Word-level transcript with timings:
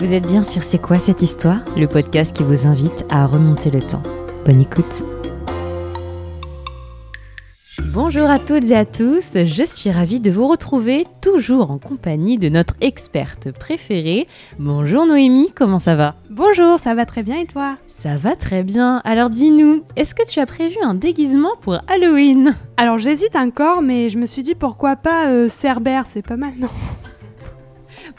Vous 0.00 0.14
êtes 0.14 0.26
bien 0.26 0.42
sur 0.42 0.62
C'est 0.62 0.80
quoi 0.80 0.98
cette 0.98 1.20
histoire 1.20 1.58
Le 1.76 1.86
podcast 1.86 2.34
qui 2.34 2.42
vous 2.42 2.66
invite 2.66 3.04
à 3.10 3.26
remonter 3.26 3.70
le 3.70 3.82
temps. 3.82 4.02
Bonne 4.46 4.62
écoute. 4.62 4.86
Bonjour 7.92 8.30
à 8.30 8.38
toutes 8.38 8.70
et 8.70 8.76
à 8.76 8.86
tous, 8.86 9.32
je 9.34 9.62
suis 9.62 9.90
ravie 9.90 10.20
de 10.20 10.30
vous 10.30 10.48
retrouver 10.48 11.06
toujours 11.20 11.70
en 11.70 11.76
compagnie 11.76 12.38
de 12.38 12.48
notre 12.48 12.76
experte 12.80 13.52
préférée. 13.52 14.26
Bonjour 14.58 15.04
Noémie, 15.04 15.52
comment 15.54 15.78
ça 15.78 15.96
va? 15.96 16.14
Bonjour, 16.30 16.78
ça 16.78 16.94
va 16.94 17.04
très 17.04 17.22
bien 17.22 17.36
et 17.36 17.46
toi? 17.46 17.76
Ça 17.86 18.16
va 18.16 18.36
très 18.36 18.62
bien, 18.62 19.02
alors 19.04 19.28
dis-nous, 19.28 19.82
est-ce 19.96 20.14
que 20.14 20.26
tu 20.26 20.40
as 20.40 20.46
prévu 20.46 20.76
un 20.82 20.94
déguisement 20.94 21.56
pour 21.60 21.78
Halloween? 21.88 22.56
Alors 22.78 22.98
j'hésite 22.98 23.36
encore, 23.36 23.82
mais 23.82 24.08
je 24.08 24.16
me 24.16 24.24
suis 24.24 24.42
dit 24.42 24.54
pourquoi 24.54 24.96
pas 24.96 25.28
euh, 25.28 25.50
Cerbère, 25.50 26.06
c'est 26.10 26.26
pas 26.26 26.36
mal 26.36 26.54
non? 26.58 26.68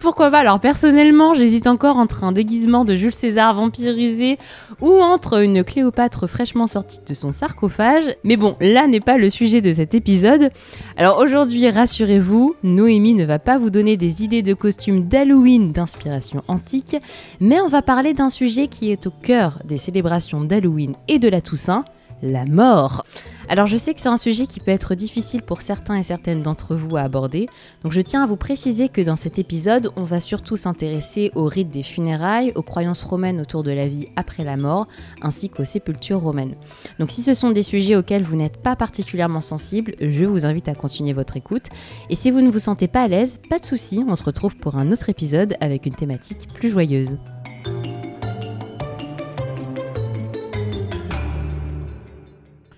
Pourquoi 0.02 0.31
pas? 0.31 0.39
Alors 0.39 0.59
personnellement, 0.59 1.36
j'hésite 1.36 1.67
encore 1.67 1.97
entre 1.97 2.23
un 2.23 2.31
déguisement 2.31 2.84
de 2.84 2.95
Jules 2.95 3.13
César 3.13 3.53
vampirisé 3.53 4.38
ou 4.81 4.99
entre 4.99 5.41
une 5.41 5.63
Cléopâtre 5.63 6.27
fraîchement 6.27 6.67
sortie 6.67 6.99
de 7.07 7.13
son 7.13 7.31
sarcophage. 7.31 8.16
Mais 8.23 8.35
bon, 8.35 8.57
là 8.59 8.88
n'est 8.88 8.99
pas 8.99 9.17
le 9.17 9.29
sujet 9.29 9.62
de 9.62 9.71
cet 9.71 9.93
épisode. 9.93 10.49
Alors 10.98 11.20
aujourd'hui, 11.20 11.70
rassurez-vous, 11.70 12.55
Noémie 12.63 13.13
ne 13.13 13.26
va 13.26 13.40
pas 13.40 13.59
vous 13.59 13.70
donner 13.70 13.95
des 13.95 14.23
idées 14.23 14.41
de 14.41 14.55
costumes 14.55 15.07
d'Halloween 15.07 15.71
d'inspiration 15.71 16.41
antique, 16.48 16.98
mais 17.40 17.62
on 17.62 17.68
va 17.68 17.84
parler 17.84 18.13
d'un 18.13 18.31
sujet 18.31 18.68
qui 18.68 18.91
est 18.91 19.05
au 19.05 19.12
cœur 19.12 19.59
des 19.63 19.77
célébrations 19.77 20.41
d'Halloween 20.41 20.95
et 21.07 21.20
de 21.20 21.29
la 21.29 21.41
Toussaint, 21.41 21.85
la 22.23 22.45
mort. 22.45 23.04
Alors 23.52 23.68
je 23.68 23.76
sais 23.76 23.94
que 23.94 24.00
c'est 24.00 24.08
un 24.08 24.16
sujet 24.16 24.48
qui 24.48 24.62
peut 24.62 24.72
être 24.72 24.96
difficile 24.96 25.41
pour 25.41 25.62
certains 25.62 25.98
et 25.98 26.04
certaines 26.04 26.41
d'entre 26.41 26.73
vous 26.73 26.96
à 26.96 27.02
aborder, 27.02 27.48
donc 27.84 27.91
je 27.91 28.00
tiens 28.00 28.24
à 28.24 28.26
vous 28.26 28.38
préciser 28.38 28.88
que 28.88 29.02
dans 29.02 29.18
cet 29.18 29.40
épisode, 29.40 29.91
on 29.98 30.04
va 30.04 30.22
surtout 30.22 30.55
s'intéresser 30.55 31.34
au 31.36 31.44
rite 31.48 31.68
des 31.68 31.84
funérailles, 31.84 32.54
aux 32.55 32.62
croyances 32.62 33.04
romaines 33.04 33.41
autour 33.41 33.64
de 33.64 33.72
la 33.72 33.90
vie 33.90 34.08
après 34.16 34.46
la 34.46 34.55
mort, 34.55 34.88
ainsi 35.22 35.49
qu'aux 35.49 35.66
sépultures 35.66 36.21
romaines. 36.21 36.55
Donc 36.98 37.12
si 37.12 37.24
ce 37.24 37.34
sont 37.34 37.52
des 37.52 37.62
sujets 37.62 37.98
auxquels 37.98 38.24
vous 38.24 38.38
n'êtes 38.38 38.55
pas 38.55 38.77
particulièrement 38.77 39.41
sensible, 39.41 39.96
je 39.99 40.24
vous 40.24 40.46
invite 40.46 40.70
à 40.70 40.74
continuer 40.74 41.12
votre 41.12 41.36
écoute, 41.36 41.65
et 42.10 42.15
si 42.15 42.32
vous 42.32 42.40
ne 42.40 42.49
vous 42.49 42.58
sentez 42.58 42.88
pas 42.88 43.02
à 43.02 43.10
l'aise, 43.10 43.38
pas 43.49 43.60
de 43.60 43.65
souci, 43.65 44.02
on 44.08 44.15
se 44.15 44.24
retrouve 44.24 44.55
pour 44.55 44.77
un 44.77 44.93
autre 44.93 45.10
épisode 45.10 45.55
avec 45.60 45.86
une 45.86 45.96
thématique 45.96 46.48
plus 46.54 46.70
joyeuse. 46.70 47.18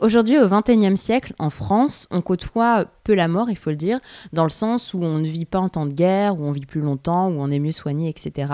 Aujourd'hui, 0.04 0.38
au 0.38 0.50
XXIe 0.50 0.98
siècle, 0.98 1.34
en 1.40 1.50
France, 1.50 2.10
on 2.12 2.20
côtoie 2.20 2.88
peu 3.06 3.14
la 3.14 3.30
mort, 3.30 3.50
il 3.50 3.56
faut 3.56 3.70
le 3.70 3.78
dire, 3.78 4.02
dans 4.34 4.44
le 4.44 4.50
sens 4.50 4.94
où 4.94 5.02
on 5.02 5.18
ne 5.18 5.30
vit 5.30 5.46
pas 5.46 5.60
en 5.60 5.70
temps 5.70 5.86
de 5.86 5.94
guerre, 5.94 6.38
où 6.38 6.44
on 6.44 6.52
vit 6.52 6.66
plus 6.66 6.82
longtemps, 6.82 7.30
où 7.30 7.36
on 7.40 7.50
est 7.50 7.60
mieux 7.60 7.72
soigné, 7.72 8.10
etc. 8.10 8.52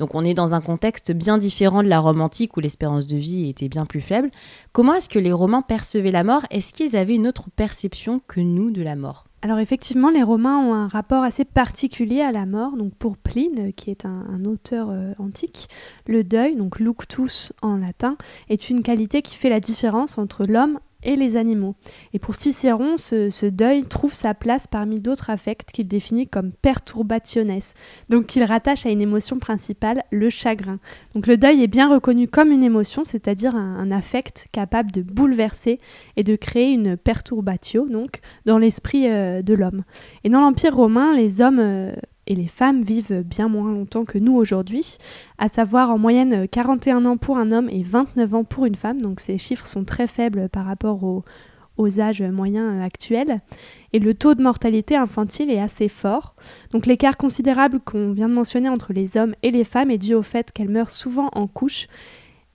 Donc 0.00 0.16
on 0.16 0.24
est 0.24 0.34
dans 0.34 0.52
un 0.56 0.60
contexte 0.60 1.12
bien 1.12 1.38
différent 1.38 1.84
de 1.84 1.88
la 1.88 2.00
Rome 2.00 2.20
antique 2.20 2.56
où 2.56 2.60
l'espérance 2.60 3.06
de 3.06 3.16
vie 3.16 3.48
était 3.48 3.68
bien 3.68 3.86
plus 3.86 4.00
faible. 4.00 4.32
Comment 4.72 4.94
est-ce 4.94 5.08
que 5.08 5.20
les 5.20 5.30
Romains 5.30 5.62
percevaient 5.62 6.10
la 6.10 6.24
mort? 6.24 6.42
Est-ce 6.50 6.72
qu'ils 6.72 6.96
avaient 6.96 7.14
une 7.14 7.28
autre 7.28 7.50
perception 7.54 8.20
que 8.26 8.40
nous 8.40 8.72
de 8.72 8.82
la 8.82 8.96
mort? 8.96 9.29
Alors 9.42 9.58
effectivement, 9.58 10.10
les 10.10 10.22
Romains 10.22 10.58
ont 10.58 10.74
un 10.74 10.88
rapport 10.88 11.22
assez 11.22 11.46
particulier 11.46 12.20
à 12.20 12.30
la 12.30 12.44
mort. 12.44 12.76
Donc 12.76 12.94
pour 12.94 13.16
Pline, 13.16 13.72
qui 13.72 13.90
est 13.90 14.04
un, 14.04 14.44
auteur 14.44 14.88
euh, 14.90 15.12
antique, 15.18 15.68
le 16.06 16.24
deuil, 16.24 16.56
donc 16.56 16.78
luctus 16.78 17.52
en 17.62 17.76
latin, 17.76 18.16
est 18.50 18.68
une 18.68 18.82
qualité 18.82 19.22
qui 19.22 19.36
fait 19.36 19.48
la 19.48 19.60
différence 19.60 20.18
entre 20.18 20.44
l'homme 20.44 20.78
et 21.02 21.16
les 21.16 21.36
animaux. 21.36 21.74
Et 22.12 22.18
pour 22.18 22.34
Cicéron, 22.34 22.96
ce, 22.96 23.46
deuil 23.46 23.84
trouve 23.84 24.12
sa 24.12 24.34
place 24.34 24.66
parmi 24.66 25.00
d'autres 25.00 25.30
affects 25.30 25.70
qu'il 25.72 25.88
définit 25.88 26.26
comme 26.26 26.52
perturbationes, 26.52 27.60
donc 28.08 28.26
qu'il 28.26 28.44
rattache 28.44 28.86
à 28.86 28.90
une 28.90 29.00
émotion 29.00 29.38
principale, 29.38 30.04
le 30.10 30.30
chagrin. 30.30 30.78
Donc 31.14 31.26
le 31.26 31.36
deuil 31.36 31.62
est 31.62 31.68
bien 31.68 31.88
reconnu 31.88 32.28
comme 32.28 32.52
une 32.52 32.64
émotion, 32.64 33.04
c'est-à-dire 33.04 33.54
un, 33.56 33.90
affect 33.90 34.46
capable 34.52 34.92
de 34.92 35.02
bouleverser 35.02 35.80
et 36.16 36.22
de 36.22 36.36
créer 36.36 36.72
une 36.72 36.96
perturbatio, 36.96 37.88
donc 37.88 38.20
dans 38.46 38.58
l'esprit 38.58 39.08
euh, 39.08 39.42
de 39.42 39.54
l'homme. 39.54 39.84
Et 40.22 40.28
dans 40.28 40.40
l'Empire 40.40 40.76
romain, 40.76 41.14
les 41.14 41.40
hommes 41.40 41.58
euh, 41.58 41.92
et 42.30 42.36
les 42.36 42.46
femmes 42.46 42.82
vivent 42.82 43.24
bien 43.26 43.48
moins 43.48 43.72
longtemps 43.72 44.04
que 44.04 44.16
nous 44.16 44.36
aujourd'hui, 44.36 44.98
à 45.36 45.48
savoir 45.48 45.90
en 45.90 45.98
moyenne 45.98 46.46
41 46.46 47.04
ans 47.04 47.16
pour 47.16 47.38
un 47.38 47.50
homme 47.50 47.68
et 47.68 47.82
29 47.82 48.34
ans 48.34 48.44
pour 48.44 48.66
une 48.66 48.76
femme, 48.76 49.02
donc 49.02 49.18
ces 49.18 49.36
chiffres 49.36 49.66
sont 49.66 49.84
très 49.84 50.06
faibles 50.06 50.48
par 50.48 50.64
rapport 50.64 51.02
aux, 51.02 51.24
âges 51.98 52.22
moyens 52.22 52.82
actuels. 52.82 53.40
Et 53.94 53.98
le 53.98 54.12
taux 54.12 54.34
de 54.34 54.42
mortalité 54.42 54.96
infantile 54.96 55.50
est 55.50 55.58
assez 55.58 55.88
fort. 55.88 56.34
Donc 56.72 56.84
l'écart 56.84 57.16
considérable 57.16 57.80
qu'on 57.80 58.12
vient 58.12 58.28
de 58.28 58.34
mentionner 58.34 58.68
entre 58.68 58.92
les 58.92 59.16
hommes 59.16 59.34
et 59.42 59.50
les 59.50 59.64
femmes 59.64 59.90
est 59.90 59.96
dû 59.96 60.14
au 60.14 60.22
fait 60.22 60.52
qu'elles 60.52 60.68
meurent 60.68 60.90
souvent 60.90 61.30
en 61.32 61.46
couche 61.46 61.88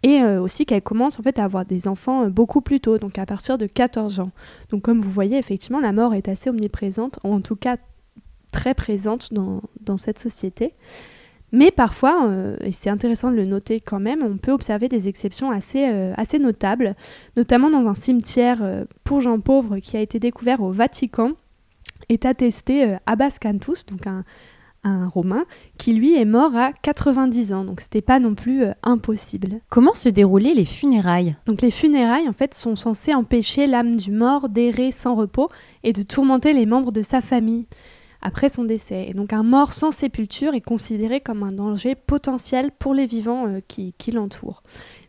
et 0.04 0.22
euh, 0.22 0.40
aussi 0.40 0.68
qu'elles 0.68 0.84
commencent 0.84 1.20
en 1.20 1.24
fait 1.24 1.40
à 1.40 1.44
avoir 1.44 1.66
des 1.66 1.88
enfants 1.88 2.26
euh, 2.26 2.30
beaucoup 2.30 2.62
plus 2.62 2.80
tôt, 2.80 3.00
donc 3.00 3.18
à 3.18 3.26
partir 3.26 3.58
de 3.58 3.66
14 3.66 4.20
ans. 4.20 4.32
Donc 4.70 4.84
comme 4.84 5.02
vous 5.02 5.10
voyez, 5.10 5.40
effectivement, 5.40 5.80
la 5.80 5.92
mort 5.92 6.14
est 6.14 6.30
assez 6.30 6.52
omniprésente, 6.52 7.20
en 7.24 7.42
tout 7.42 7.56
cas 7.56 7.78
très 8.56 8.74
présente 8.74 9.34
dans, 9.34 9.62
dans 9.82 9.98
cette 9.98 10.18
société. 10.18 10.74
Mais 11.52 11.72
parfois, 11.72 12.28
euh, 12.28 12.56
et 12.62 12.72
c'est 12.72 12.90
intéressant 12.90 13.30
de 13.30 13.36
le 13.36 13.46
noter 13.46 13.80
quand 13.80 14.00
même, 14.00 14.24
on 14.24 14.38
peut 14.38 14.52
observer 14.52 14.88
des 14.88 15.08
exceptions 15.08 15.52
assez, 15.52 15.88
euh, 15.88 16.14
assez 16.16 16.40
notables, 16.40 16.96
notamment 17.38 17.70
dans 17.70 17.86
un 17.88 17.96
cimetière 17.96 18.60
euh, 18.62 18.86
pour 19.04 19.22
gens 19.22 19.40
pauvres 19.40 19.80
qui 19.80 19.98
a 19.98 20.02
été 20.02 20.20
découvert 20.20 20.62
au 20.62 20.72
Vatican, 20.72 21.34
est 22.10 22.26
attesté 22.26 22.98
Abbas 23.06 23.38
Cantus, 23.40 23.86
donc 23.86 24.06
un, 24.06 24.24
un 24.84 25.08
Romain, 25.08 25.46
qui 25.78 25.94
lui 25.94 26.16
est 26.16 26.26
mort 26.26 26.56
à 26.56 26.72
90 26.74 27.54
ans, 27.54 27.64
donc 27.64 27.82
c'était 27.82 28.02
pas 28.02 28.20
non 28.20 28.36
plus 28.36 28.66
impossible. 28.84 29.62
Comment 29.70 29.94
se 29.94 30.10
déroulaient 30.10 30.54
les 30.54 30.66
funérailles? 30.66 31.36
Donc 31.48 31.62
les 31.62 31.72
funérailles 31.72 32.30
en 32.30 32.34
fait 32.34 32.54
sont 32.54 32.76
censées 32.76 33.14
empêcher 33.14 33.66
l'âme 33.66 33.96
du 33.96 34.12
mort 34.12 34.50
d'errer 34.50 34.92
sans 34.92 35.16
repos 35.16 35.50
et 35.84 35.94
de 35.94 36.04
tourmenter 36.04 36.54
les 36.54 36.66
membres 36.66 36.92
de 36.92 37.02
sa 37.02 37.22
famille 37.22 37.66
après 38.26 38.50
son 38.50 38.64
décès. 38.64 39.12
Donc 39.14 39.34
un 39.34 39.44
mort 39.44 39.72
sans 39.72 39.92
sépulture 39.92 40.56
est 40.56 40.62
considéré 40.62 41.22
comme 41.22 41.44
un 41.44 41.52
danger 41.52 41.94
potentiel 41.94 42.72
pour 42.72 42.96
les 42.96 43.06
vivants 43.06 43.48
euh, 43.48 43.60
qui, 43.68 43.94
qui 44.00 44.12
l'entourent. 44.12 44.64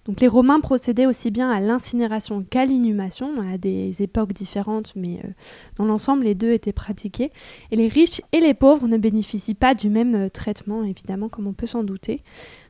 Donc 0.05 0.21
les 0.21 0.29
Romains 0.29 0.61
procédaient 0.61 1.07
aussi 1.07 1.31
bien 1.31 1.51
à 1.51 1.59
l'incinération 1.59 2.45
qu'à 2.49 2.67
l'inhumation, 2.67 3.41
à 3.41 3.57
des 3.57 4.03
époques 4.03 4.35
différentes, 4.35 4.93
mais 4.97 5.21
euh, 5.25 5.29
dans 5.77 5.87
l'ensemble, 5.87 6.25
les 6.25 6.35
deux 6.35 6.53
étaient 6.53 6.75
pratiqués. 6.75 7.33
Et 7.71 7.77
les 7.77 7.89
riches 7.89 8.21
et 8.33 8.41
les 8.41 8.53
pauvres 8.53 8.87
ne 8.87 8.99
bénéficient 8.99 9.55
pas 9.55 9.75
du 9.75 9.89
même 9.89 10.15
euh, 10.15 10.29
traitement, 10.29 10.85
évidemment, 10.85 11.31
comme 11.31 11.47
on 11.47 11.55
peut 11.55 11.67
s'en 11.67 11.85
douter. 11.85 12.23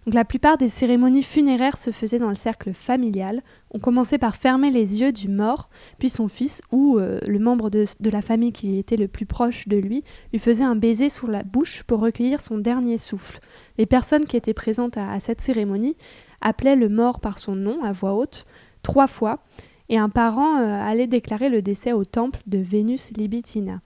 Donc 0.07 0.15
la 0.15 0.25
plupart 0.25 0.57
des 0.57 0.69
cérémonies 0.69 1.25
funéraires 1.25 1.77
se 1.77 1.91
faisaient 1.91 2.21
dans 2.21 2.29
le 2.29 2.37
cercle 2.37 2.73
familial. 2.73 3.43
On 3.73 3.81
commençait 3.81 4.19
par 4.19 4.37
fermer 4.37 4.71
les 4.71 5.01
yeux 5.01 5.11
du 5.11 5.27
mort, 5.27 5.69
puis 5.99 6.09
son 6.09 6.29
fils 6.29 6.63
ou 6.71 6.97
euh, 6.97 7.19
le 7.27 7.41
membre 7.41 7.71
de, 7.71 7.85
la 8.01 8.23
famille 8.23 8.53
qui 8.53 8.79
était 8.79 8.97
le 8.97 9.09
plus 9.09 9.27
proche 9.27 9.67
de 9.67 9.77
lui 9.77 10.05
lui 10.33 10.39
faisait 10.39 10.63
un 10.63 10.77
baiser 10.77 11.11
sur 11.11 11.27
la 11.27 11.43
bouche 11.43 11.83
pour 11.83 11.99
recueillir 11.99 12.41
son 12.41 12.59
dernier 12.59 12.99
souffle. 12.99 13.41
Les 13.79 13.87
personnes 13.87 14.25
qui 14.25 14.37
étaient 14.37 14.55
présentes 14.55 14.97
à 14.97 15.19
cette 15.19 15.41
cérémonie 15.41 15.97
appelait 16.41 16.77
le 16.77 16.89
mort 16.89 17.19
par 17.19 17.41
son 17.41 17.57
nom 17.57 17.83
à 17.83 17.91
voix 17.91 18.15
haute 18.15 18.47
trois 18.85 19.09
fois, 19.09 19.41
et 19.89 19.99
un 19.99 20.09
parent 20.09 20.61
euh, 20.61 20.81
allait 20.81 21.09
déclarer 21.09 21.49
le 21.49 21.63
décès 21.63 21.93
au 21.93 22.05
temple 22.05 22.41
de 22.47 22.59
Vénus 22.59 23.11
Libitina. 23.17 23.81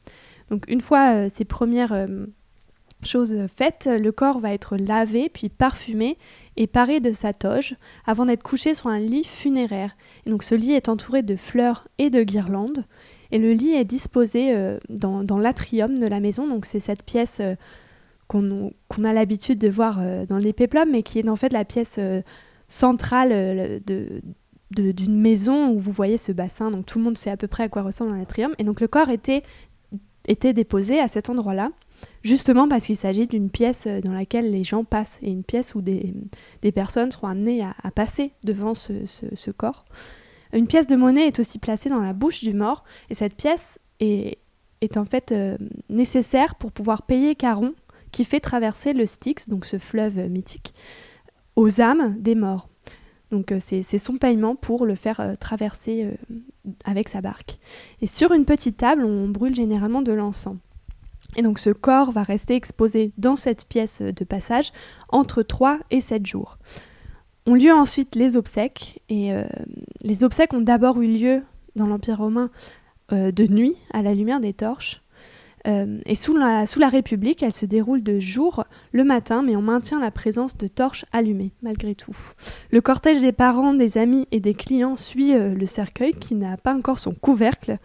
Donc 0.50 0.64
une 0.68 0.82
fois 0.82 1.14
euh, 1.14 1.28
ces 1.30 1.46
premières 1.46 1.92
euh, 3.02 3.06
choses 3.06 3.36
faites, 3.54 3.88
le 3.90 4.12
corps 4.12 4.38
va 4.38 4.52
être 4.52 4.76
lavé 4.76 5.28
puis 5.28 5.48
parfumé 5.48 6.18
et 6.56 6.66
paré 6.66 7.00
de 7.00 7.12
sa 7.12 7.32
toge 7.32 7.76
avant 8.06 8.26
d'être 8.26 8.42
couché 8.42 8.74
sur 8.74 8.88
un 8.88 8.98
lit 8.98 9.24
funéraire. 9.24 9.96
Et 10.26 10.30
donc 10.30 10.42
ce 10.42 10.54
lit 10.54 10.72
est 10.72 10.88
entouré 10.88 11.22
de 11.22 11.36
fleurs 11.36 11.88
et 11.98 12.10
de 12.10 12.22
guirlandes 12.22 12.84
et 13.32 13.38
le 13.38 13.52
lit 13.52 13.72
est 13.72 13.84
disposé 13.84 14.52
dans, 14.88 15.22
dans 15.22 15.38
l'atrium 15.38 15.96
de 15.96 16.06
la 16.06 16.18
maison. 16.18 16.48
Donc 16.48 16.66
c'est 16.66 16.80
cette 16.80 17.04
pièce 17.04 17.40
qu'on 18.30 19.04
a 19.04 19.12
l'habitude 19.12 19.58
de 19.58 19.68
voir 19.68 19.98
euh, 20.00 20.24
dans 20.24 20.38
les 20.38 20.52
péplums, 20.52 20.90
mais 20.90 21.02
qui 21.02 21.18
est 21.18 21.28
en 21.28 21.36
fait 21.36 21.52
la 21.52 21.64
pièce 21.64 21.96
euh, 21.98 22.22
centrale 22.68 23.30
euh, 23.32 23.80
d'une 24.70 25.20
maison 25.20 25.70
où 25.70 25.80
vous 25.80 25.90
voyez 25.90 26.16
ce 26.16 26.30
bassin, 26.30 26.70
donc 26.70 26.86
tout 26.86 26.98
le 26.98 27.04
monde 27.04 27.18
sait 27.18 27.30
à 27.30 27.36
peu 27.36 27.48
près 27.48 27.64
à 27.64 27.68
quoi 27.68 27.82
ressemble 27.82 28.12
un 28.12 28.22
atrium. 28.22 28.54
Et 28.58 28.64
donc 28.64 28.80
le 28.80 28.86
corps 28.86 29.08
était, 29.08 29.42
était 30.28 30.52
déposé 30.52 31.00
à 31.00 31.08
cet 31.08 31.28
endroit-là, 31.28 31.70
justement 32.22 32.68
parce 32.68 32.86
qu'il 32.86 32.96
s'agit 32.96 33.26
d'une 33.26 33.50
pièce 33.50 33.86
dans 33.86 34.12
laquelle 34.12 34.50
les 34.50 34.64
gens 34.64 34.84
passent, 34.84 35.18
et 35.22 35.30
une 35.30 35.44
pièce 35.44 35.74
où 35.74 35.80
des, 35.80 36.14
des 36.62 36.72
personnes 36.72 37.10
seront 37.10 37.28
amenées 37.28 37.62
à, 37.62 37.90
passer 37.90 38.32
devant 38.44 38.74
ce, 38.74 38.92
ce, 39.06 39.50
corps. 39.50 39.84
Une 40.52 40.66
pièce 40.66 40.86
de 40.86 40.96
monnaie 40.96 41.26
est 41.26 41.38
aussi 41.38 41.58
placée 41.58 41.88
dans 41.88 42.00
la 42.00 42.12
bouche 42.12 42.42
du 42.42 42.54
mort, 42.54 42.84
et 43.08 43.14
cette 43.14 43.34
pièce 43.34 43.78
est, 44.00 44.38
est 44.80 44.96
en 44.96 45.04
fait 45.04 45.34
nécessaire 45.88 46.54
pour 46.54 46.72
pouvoir 46.72 47.02
payer 47.02 47.34
Caron 47.34 47.74
qui 48.12 48.24
fait 48.24 48.40
traverser 48.40 48.92
le 48.92 49.06
Styx, 49.06 49.48
donc 49.48 49.64
ce 49.64 49.78
fleuve 49.78 50.28
mythique, 50.28 50.74
aux 51.56 51.80
âmes 51.80 52.16
des 52.18 52.34
morts. 52.34 52.68
Donc 53.30 53.52
euh, 53.52 53.58
c'est 53.60 53.98
son 53.98 54.16
paiement 54.16 54.56
pour 54.56 54.86
le 54.86 54.94
faire 54.94 55.20
euh, 55.20 55.34
traverser 55.38 56.04
euh, 56.04 56.34
avec 56.84 57.08
sa 57.08 57.20
barque. 57.20 57.58
Et 58.02 58.06
sur 58.06 58.32
une 58.32 58.44
petite 58.44 58.76
table, 58.76 59.04
on 59.04 59.28
brûle 59.28 59.54
généralement 59.54 60.02
de 60.02 60.12
l'encens. 60.12 60.56
Et 61.36 61.42
donc 61.42 61.58
ce 61.58 61.70
corps 61.70 62.10
va 62.10 62.22
rester 62.22 62.54
exposé 62.54 63.12
dans 63.18 63.36
cette 63.36 63.64
pièce 63.64 64.02
de 64.02 64.24
passage 64.24 64.72
entre 65.08 65.42
3 65.42 65.78
et 65.90 66.00
7 66.00 66.26
jours. 66.26 66.58
Ont 67.46 67.54
lieu 67.54 67.72
ensuite 67.72 68.14
les 68.16 68.36
obsèques, 68.36 69.00
et 69.08 69.32
euh, 69.32 69.44
les 70.02 70.24
obsèques 70.24 70.52
ont 70.52 70.60
d'abord 70.60 71.00
eu 71.00 71.06
lieu 71.06 71.42
dans 71.76 71.86
l'Empire 71.86 72.18
romain 72.18 72.50
euh, 73.12 73.32
de 73.32 73.44
nuit, 73.44 73.76
à 73.92 74.02
la 74.02 74.14
lumière 74.14 74.40
des 74.40 74.52
torches. 74.52 75.02
Euh, 75.66 75.98
et 76.06 76.14
sous 76.14 76.36
la, 76.36 76.66
sous 76.66 76.80
la 76.80 76.88
République, 76.88 77.42
elles 77.42 77.54
se 77.54 77.66
déroulent 77.66 78.02
de 78.02 78.18
jour 78.18 78.64
le 78.92 79.04
matin, 79.04 79.42
mais 79.42 79.56
on 79.56 79.62
maintient 79.62 80.00
la 80.00 80.10
présence 80.10 80.56
de 80.56 80.68
torches 80.68 81.04
allumées, 81.12 81.52
malgré 81.62 81.94
tout. 81.94 82.16
Le 82.70 82.80
cortège 82.80 83.20
des 83.20 83.32
parents, 83.32 83.74
des 83.74 83.98
amis 83.98 84.26
et 84.32 84.40
des 84.40 84.54
clients 84.54 84.96
suit 84.96 85.32
le 85.32 85.66
cercueil, 85.66 86.14
qui 86.14 86.34
n'a 86.34 86.56
pas 86.56 86.74
encore 86.74 86.98
son 86.98 87.12
couvercle, 87.12 87.78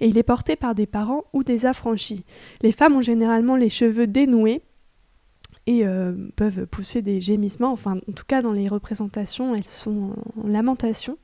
et 0.00 0.08
il 0.08 0.18
est 0.18 0.22
porté 0.22 0.56
par 0.56 0.74
des 0.74 0.86
parents 0.86 1.24
ou 1.32 1.42
des 1.44 1.66
affranchis. 1.66 2.24
Les 2.62 2.72
femmes 2.72 2.96
ont 2.96 3.02
généralement 3.02 3.56
les 3.56 3.68
cheveux 3.68 4.06
dénoués 4.06 4.62
et 5.66 5.86
euh, 5.86 6.14
peuvent 6.36 6.66
pousser 6.66 7.02
des 7.02 7.20
gémissements, 7.20 7.72
enfin 7.72 7.98
en 8.08 8.12
tout 8.12 8.24
cas 8.26 8.42
dans 8.42 8.52
les 8.52 8.68
représentations 8.68 9.54
elles 9.54 9.66
sont 9.66 10.12
en 10.42 10.46
lamentation. 10.46 11.18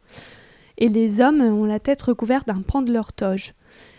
Et 0.76 0.88
les 0.88 1.20
hommes 1.20 1.40
ont 1.40 1.64
la 1.64 1.78
tête 1.78 2.02
recouverte 2.02 2.48
d'un 2.48 2.62
pan 2.62 2.82
de 2.82 2.92
leur 2.92 3.12
toge. 3.12 3.54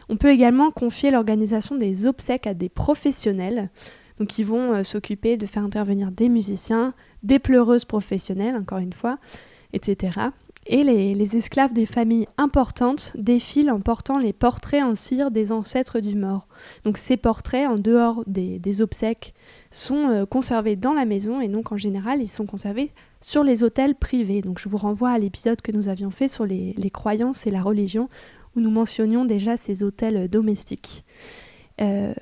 On 0.10 0.18
peut 0.18 0.30
également 0.30 0.72
confier 0.72 1.10
l'organisation 1.10 1.78
des 1.78 2.06
obsèques 2.06 2.48
à 2.48 2.54
des 2.54 2.70
professionnels, 2.70 3.70
donc 4.20 4.38
ils 4.38 4.46
vont 4.46 4.74
euh, 4.74 4.84
s'occuper 4.84 5.38
de 5.38 5.46
faire 5.46 5.64
intervenir 5.64 6.12
des 6.12 6.30
musiciens, 6.30 6.94
des 7.24 7.40
pleureuses 7.40 7.86
professionnelles, 7.86 8.56
encore 8.56 8.80
une 8.80 8.94
fois, 8.94 9.18
etc 9.74 10.30
et 10.68 10.84
les, 10.84 11.38
esclaves 11.38 11.74
des 11.74 11.86
familles 11.86 12.26
importantes 12.38 13.12
défilent 13.16 13.70
en 13.70 13.80
portant 13.80 14.18
les 14.18 14.34
portraits 14.34 14.84
en 14.84 14.96
cire 14.96 15.30
des 15.30 15.52
ancêtres 15.52 16.00
du 16.00 16.16
mort. 16.16 16.48
Donc 16.84 16.98
ces 16.98 17.18
portraits, 17.18 17.68
en 17.68 17.76
dehors 17.76 18.24
des, 18.26 18.82
obsèques, 18.82 19.36
sont 19.70 20.10
euh, 20.10 20.26
conservés 20.26 20.76
dans 20.76 20.94
la 20.94 21.06
maison 21.06 21.40
et 21.40 21.48
donc 21.48 21.72
en 21.72 21.78
général 21.78 22.22
ils 22.22 22.30
sont 22.30 22.48
conservés 22.48 22.92
sur 23.22 23.44
les 23.44 23.64
hôtels 23.64 23.96
privés. 23.96 24.42
Donc 24.42 24.60
je 24.60 24.68
vous 24.68 24.78
renvoie 24.78 25.12
à 25.12 25.20
l'épisode 25.20 25.62
que 25.62 25.72
nous 25.72 25.88
avions 25.88 26.10
fait 26.10 26.28
sur 26.28 26.46
les, 26.46 26.74
croyances 26.92 27.46
et 27.46 27.52
la 27.52 27.62
religion 27.62 28.10
où 28.56 28.60
nous 28.60 28.72
mentionnions 28.72 29.26
déjà 29.26 29.58
ces 29.58 29.84
hôtels 29.84 30.28
domestiques. 30.30 31.06
Euh, 31.82 32.14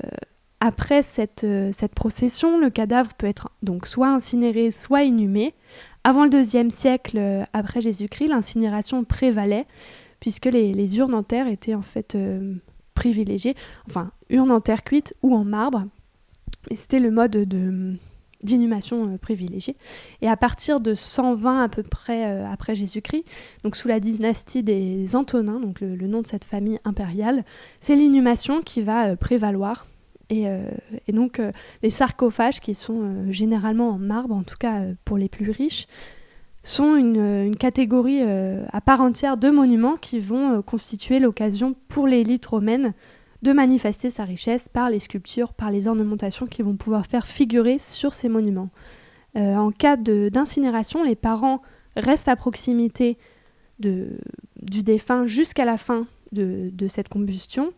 après 0.59 1.03
cette, 1.03 1.43
euh, 1.43 1.71
cette 1.73 1.93
procession, 1.93 2.57
le 2.57 2.69
cadavre 2.69 3.13
peut 3.13 3.27
être 3.27 3.49
donc 3.61 3.85
soit 3.85 4.07
incinéré, 4.07 4.71
soit 4.71 5.03
inhumé, 5.03 5.53
avant 6.03 6.25
le 6.25 6.29
deuxième 6.29 6.69
siècle 6.69 7.17
euh, 7.17 7.43
après 7.53 7.79
Jésus-Christ, 7.79 8.27
l'incinération 8.27 9.03
prévalait 9.03 9.65
puisque 10.19 10.45
les, 10.45 10.97
urnes 10.97 11.13
en 11.13 11.23
terre 11.23 11.47
étaient 11.47 11.75
en 11.75 11.81
fait 11.81 12.15
euh, 12.15 12.55
privilégiées, 12.93 13.55
enfin 13.89 14.11
urnes 14.29 14.51
en 14.51 14.61
terre 14.61 14.83
cuite 14.83 15.13
ou 15.21 15.35
en 15.35 15.43
marbre, 15.43 15.85
et 16.69 16.75
c'était 16.75 16.99
le 16.99 17.11
mode 17.11 17.31
de 17.31 17.95
d'inhumation 18.41 19.13
euh, 19.13 19.17
privilégié. 19.17 19.77
Et 20.21 20.27
à 20.27 20.35
partir 20.35 20.81
de 20.81 20.95
120 20.95 21.63
à 21.63 21.69
peu 21.69 21.83
près 21.83 22.25
après 22.45 22.75
Jésus-Christ, 22.75 23.23
donc 23.63 23.77
sous 23.77 23.87
la 23.87 24.01
dynastie 24.01 24.63
des 24.63 25.15
Antonins, 25.15 25.61
le 25.79 26.07
nom 26.07 26.21
de 26.21 26.27
cette 26.27 26.43
famille 26.43 26.79
impériale, 26.83 27.45
c'est 27.79 27.95
l'inhumation 27.95 28.61
qui 28.61 28.81
va 28.81 29.15
prévaloir 29.15 29.85
euh, 30.45 30.71
et, 31.07 31.11
donc, 31.11 31.39
euh, 31.39 31.51
les 31.81 31.89
sarcophages, 31.89 32.59
qui 32.59 32.75
sont 32.75 33.01
euh, 33.01 33.31
généralement 33.31 33.89
en 33.89 33.97
marbre, 33.97 34.35
en 34.35 34.43
tout 34.43 34.57
cas 34.57 34.81
pour 35.05 35.17
les 35.17 35.29
plus 35.29 35.51
riches, 35.51 35.87
sont 36.63 36.95
une, 36.95 37.55
catégorie 37.57 38.21
à 38.21 38.79
part 38.79 39.01
entière 39.01 39.35
de 39.35 39.49
monuments 39.49 39.97
qui 39.97 40.21
vont 40.21 40.61
constituer 40.61 41.19
l'occasion 41.19 41.75
pour 41.89 42.07
l'élite 42.07 42.45
romaine 42.45 42.93
de 43.41 43.51
manifester 43.51 44.09
sa 44.09 44.23
richesse 44.23 44.69
par 44.69 44.89
les 44.89 44.99
sculptures, 44.99 45.51
par 45.51 45.71
les 45.71 45.89
ornementations 45.89 46.45
qui 46.45 46.61
vont 46.61 46.77
pouvoir 46.77 47.05
faire 47.05 47.27
figurer 47.27 47.79
sur 47.79 48.13
ces 48.13 48.29
monuments. 48.29 48.69
en 49.35 49.71
cas 49.71 49.97
d'incinération, 49.97 51.03
les 51.03 51.17
parents 51.17 51.61
restent 51.97 52.29
à 52.29 52.37
proximité 52.37 53.17
du 53.79 54.83
défunt 54.83 55.25
jusqu'à 55.25 55.65
la 55.65 55.75
fin 55.75 56.07
de 56.31 56.87
cette 56.87 57.09
combustion. 57.09 57.73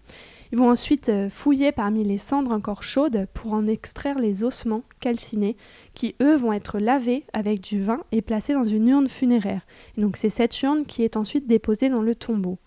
Ils 0.55 0.59
vont 0.59 0.69
ensuite 0.69 1.09
euh, 1.09 1.29
fouiller 1.29 1.73
parmi 1.73 2.05
les 2.05 2.17
cendres 2.17 2.53
encore 2.53 2.81
chaudes 2.81 3.27
pour 3.33 3.51
en 3.51 3.67
extraire 3.67 4.17
les 4.17 4.41
ossements 4.41 4.83
calcinés 5.01 5.57
qui, 5.95 6.15
eux, 6.21 6.37
vont 6.37 6.53
être 6.53 6.79
lavés 6.79 7.25
avec 7.33 7.59
du 7.59 7.83
vin 7.83 7.99
et 8.13 8.21
placés 8.21 8.53
dans 8.53 8.63
une 8.63 8.87
urne 8.87 9.09
funéraire. 9.09 9.63
Et 9.97 10.01
donc 10.01 10.15
c'est 10.15 10.29
cette 10.29 10.61
urne 10.61 10.85
qui 10.85 11.03
est 11.03 11.17
ensuite 11.17 11.45
déposée 11.45 11.89
dans 11.89 12.01
le 12.01 12.15
tombeau. 12.15 12.57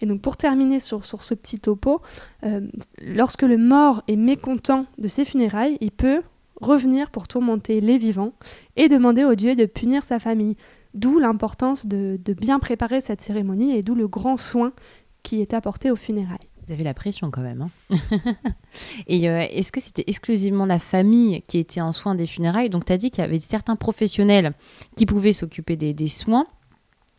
Et 0.00 0.06
donc 0.06 0.20
pour 0.20 0.36
terminer 0.36 0.80
sur, 0.80 1.06
ce 1.06 1.34
petit 1.34 1.60
topo, 1.60 2.02
euh, 2.42 2.66
lorsque 3.00 3.42
le 3.42 3.56
mort 3.56 4.02
est 4.08 4.16
mécontent 4.16 4.86
de 4.98 5.06
ses 5.06 5.24
funérailles, 5.24 5.78
il 5.80 5.92
peut 5.92 6.22
revenir 6.60 7.08
pour 7.12 7.28
tourmenter 7.28 7.80
les 7.80 7.98
vivants 7.98 8.32
et 8.74 8.88
demander 8.88 9.22
au 9.22 9.36
Dieu 9.36 9.54
de 9.54 9.64
punir 9.64 10.02
sa 10.02 10.18
famille. 10.18 10.56
D'où 10.94 11.20
l'importance 11.20 11.86
de 11.86 12.18
bien 12.32 12.58
préparer 12.58 13.00
cette 13.00 13.20
cérémonie 13.20 13.76
et 13.76 13.82
d'où 13.82 13.94
le 13.94 14.08
grand 14.08 14.38
soin 14.38 14.72
qui 15.22 15.40
est 15.40 15.54
apporté 15.54 15.92
aux 15.92 15.96
funérailles. 15.96 16.38
Vous 16.68 16.74
avez 16.74 16.84
la 16.84 16.92
pression 16.92 17.30
quand 17.30 17.40
même. 17.40 17.66
Hein 17.90 17.96
et 19.06 19.30
euh, 19.30 19.40
est-ce 19.50 19.72
que 19.72 19.80
c'était 19.80 20.04
exclusivement 20.06 20.66
la 20.66 20.78
famille 20.78 21.40
qui 21.46 21.56
était 21.56 21.80
en 21.80 21.92
soins 21.92 22.14
des 22.14 22.26
funérailles? 22.26 22.68
Donc 22.68 22.84
tu 22.84 22.92
as 22.92 22.98
dit 22.98 23.10
qu'il 23.10 23.24
y 23.24 23.26
avait 23.26 23.40
certains 23.40 23.74
professionnels 23.74 24.52
qui 24.94 25.06
pouvaient 25.06 25.32
s'occuper 25.32 25.76
des, 25.76 26.08
soins. 26.08 26.46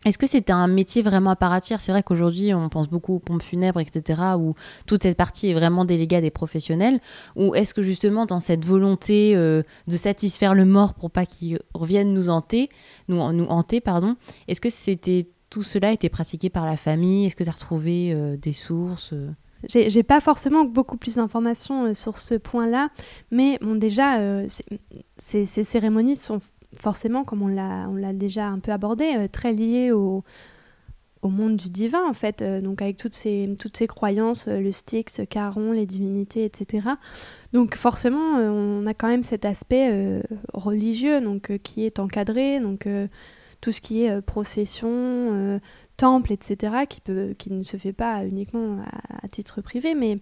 Est-ce 0.06 0.20
que 0.20 0.28
c'était 0.28 0.54
un 0.54 0.68
métier 0.68 1.02
vraiment 1.02 1.32
à 1.32 1.36
part 1.36 1.52
entière? 1.52 1.82
C'est 1.82 1.92
vrai 1.92 2.04
qu'aujourd'hui, 2.04 2.54
on 2.54 2.70
pense 2.70 2.88
beaucoup 2.88 3.16
aux 3.16 3.20
pompes 3.20 3.42
funèbres, 3.42 3.80
etc., 3.80 4.22
où 4.38 4.54
toute 4.86 5.02
cette 5.02 5.18
partie 5.18 5.50
est 5.50 5.56
vraiment 5.56 5.84
déléguée 5.84 6.18
à 6.18 6.22
des 6.22 6.30
professionnels. 6.30 7.00
Ou 7.36 7.56
est-ce 7.56 7.74
que 7.74 7.82
justement, 7.82 8.28
dans 8.28 8.40
cette 8.40 8.66
volonté 8.66 9.36
euh, 9.36 9.64
de 9.88 9.98
satisfaire 9.98 10.54
le 10.54 10.66
mort 10.66 10.94
pour 10.94 11.10
pas 11.10 11.26
qu'il 11.26 11.60
revienne 11.74 12.14
nous 12.14 12.30
hanter, 12.30 12.70
nous, 13.08 13.34
nous 13.34 13.46
hanter, 13.46 13.82
pardon, 13.82 14.16
est-ce 14.48 14.62
que 14.62 14.70
c'était 14.70 15.28
tout 15.50 15.64
cela 15.64 15.92
était 15.92 16.10
pratiqué 16.10 16.50
par 16.50 16.66
la 16.66 16.78
famille? 16.78 17.26
Est-ce 17.26 17.36
que 17.36 17.44
tu 17.44 17.50
as 17.50 17.54
retrouvé 17.54 18.12
euh, 18.14 18.38
des 18.38 18.54
sources 18.54 19.12
euh? 19.14 19.30
j'ai 19.68 20.04
pas 20.04 20.22
forcément 20.22 20.64
beaucoup 20.64 20.96
plus 20.96 21.16
d'informations 21.16 21.88
euh, 21.88 21.94
sur 21.94 22.18
ce 22.18 22.36
point-là, 22.36 22.92
mais 23.30 23.60
déjà, 23.76 24.18
ces, 25.18 25.46
cérémonies 25.46 26.16
sont 26.16 26.40
forcément, 26.80 27.26
comme 27.26 27.42
on 27.42 27.48
l'a 27.48 28.14
déjà 28.14 28.48
un 28.48 28.60
peu 28.60 28.72
abordé, 28.72 29.28
très 29.30 29.52
liées 29.52 29.92
au, 29.92 30.24
monde 31.24 31.58
du 31.58 31.70
divin, 31.70 32.08
en 32.08 32.14
fait, 32.14 32.42
donc 32.42 32.82
avec 32.82 32.96
toutes 32.96 33.16
ces, 33.16 33.54
toutes 33.60 33.76
ces 33.76 33.88
croyances, 33.88 34.48
le 34.48 34.72
Styx, 34.72 35.20
Caron, 35.30 35.74
les 35.74 35.86
divinités, 35.86 36.46
etc. 36.46 36.92
Donc 37.52 37.76
forcément, 37.76 38.38
on 38.38 38.86
a 38.86 38.94
quand 38.94 39.10
même 39.10 39.24
cet 39.24 39.44
aspect 39.44 40.22
religieux 40.54 41.20
donc, 41.20 41.58
qui 41.64 41.86
est 41.86 42.00
encadré, 42.00 42.62
donc 42.62 42.88
tout 43.62 43.72
ce 43.72 43.82
qui 43.82 44.04
est 44.04 44.12
euh, 44.12 44.22
procession, 44.22 44.90
euh, 44.90 45.60
temple, 45.98 46.32
etc., 46.32 46.86
qui, 46.88 47.02
peut, 47.02 47.36
qui 47.38 47.52
ne 47.52 47.64
se 47.64 47.78
fait 47.78 47.94
pas 47.94 48.26
uniquement 48.26 48.78
à, 49.22 49.28
titre 49.28 49.62
privé, 49.62 49.96
mais, 49.96 50.20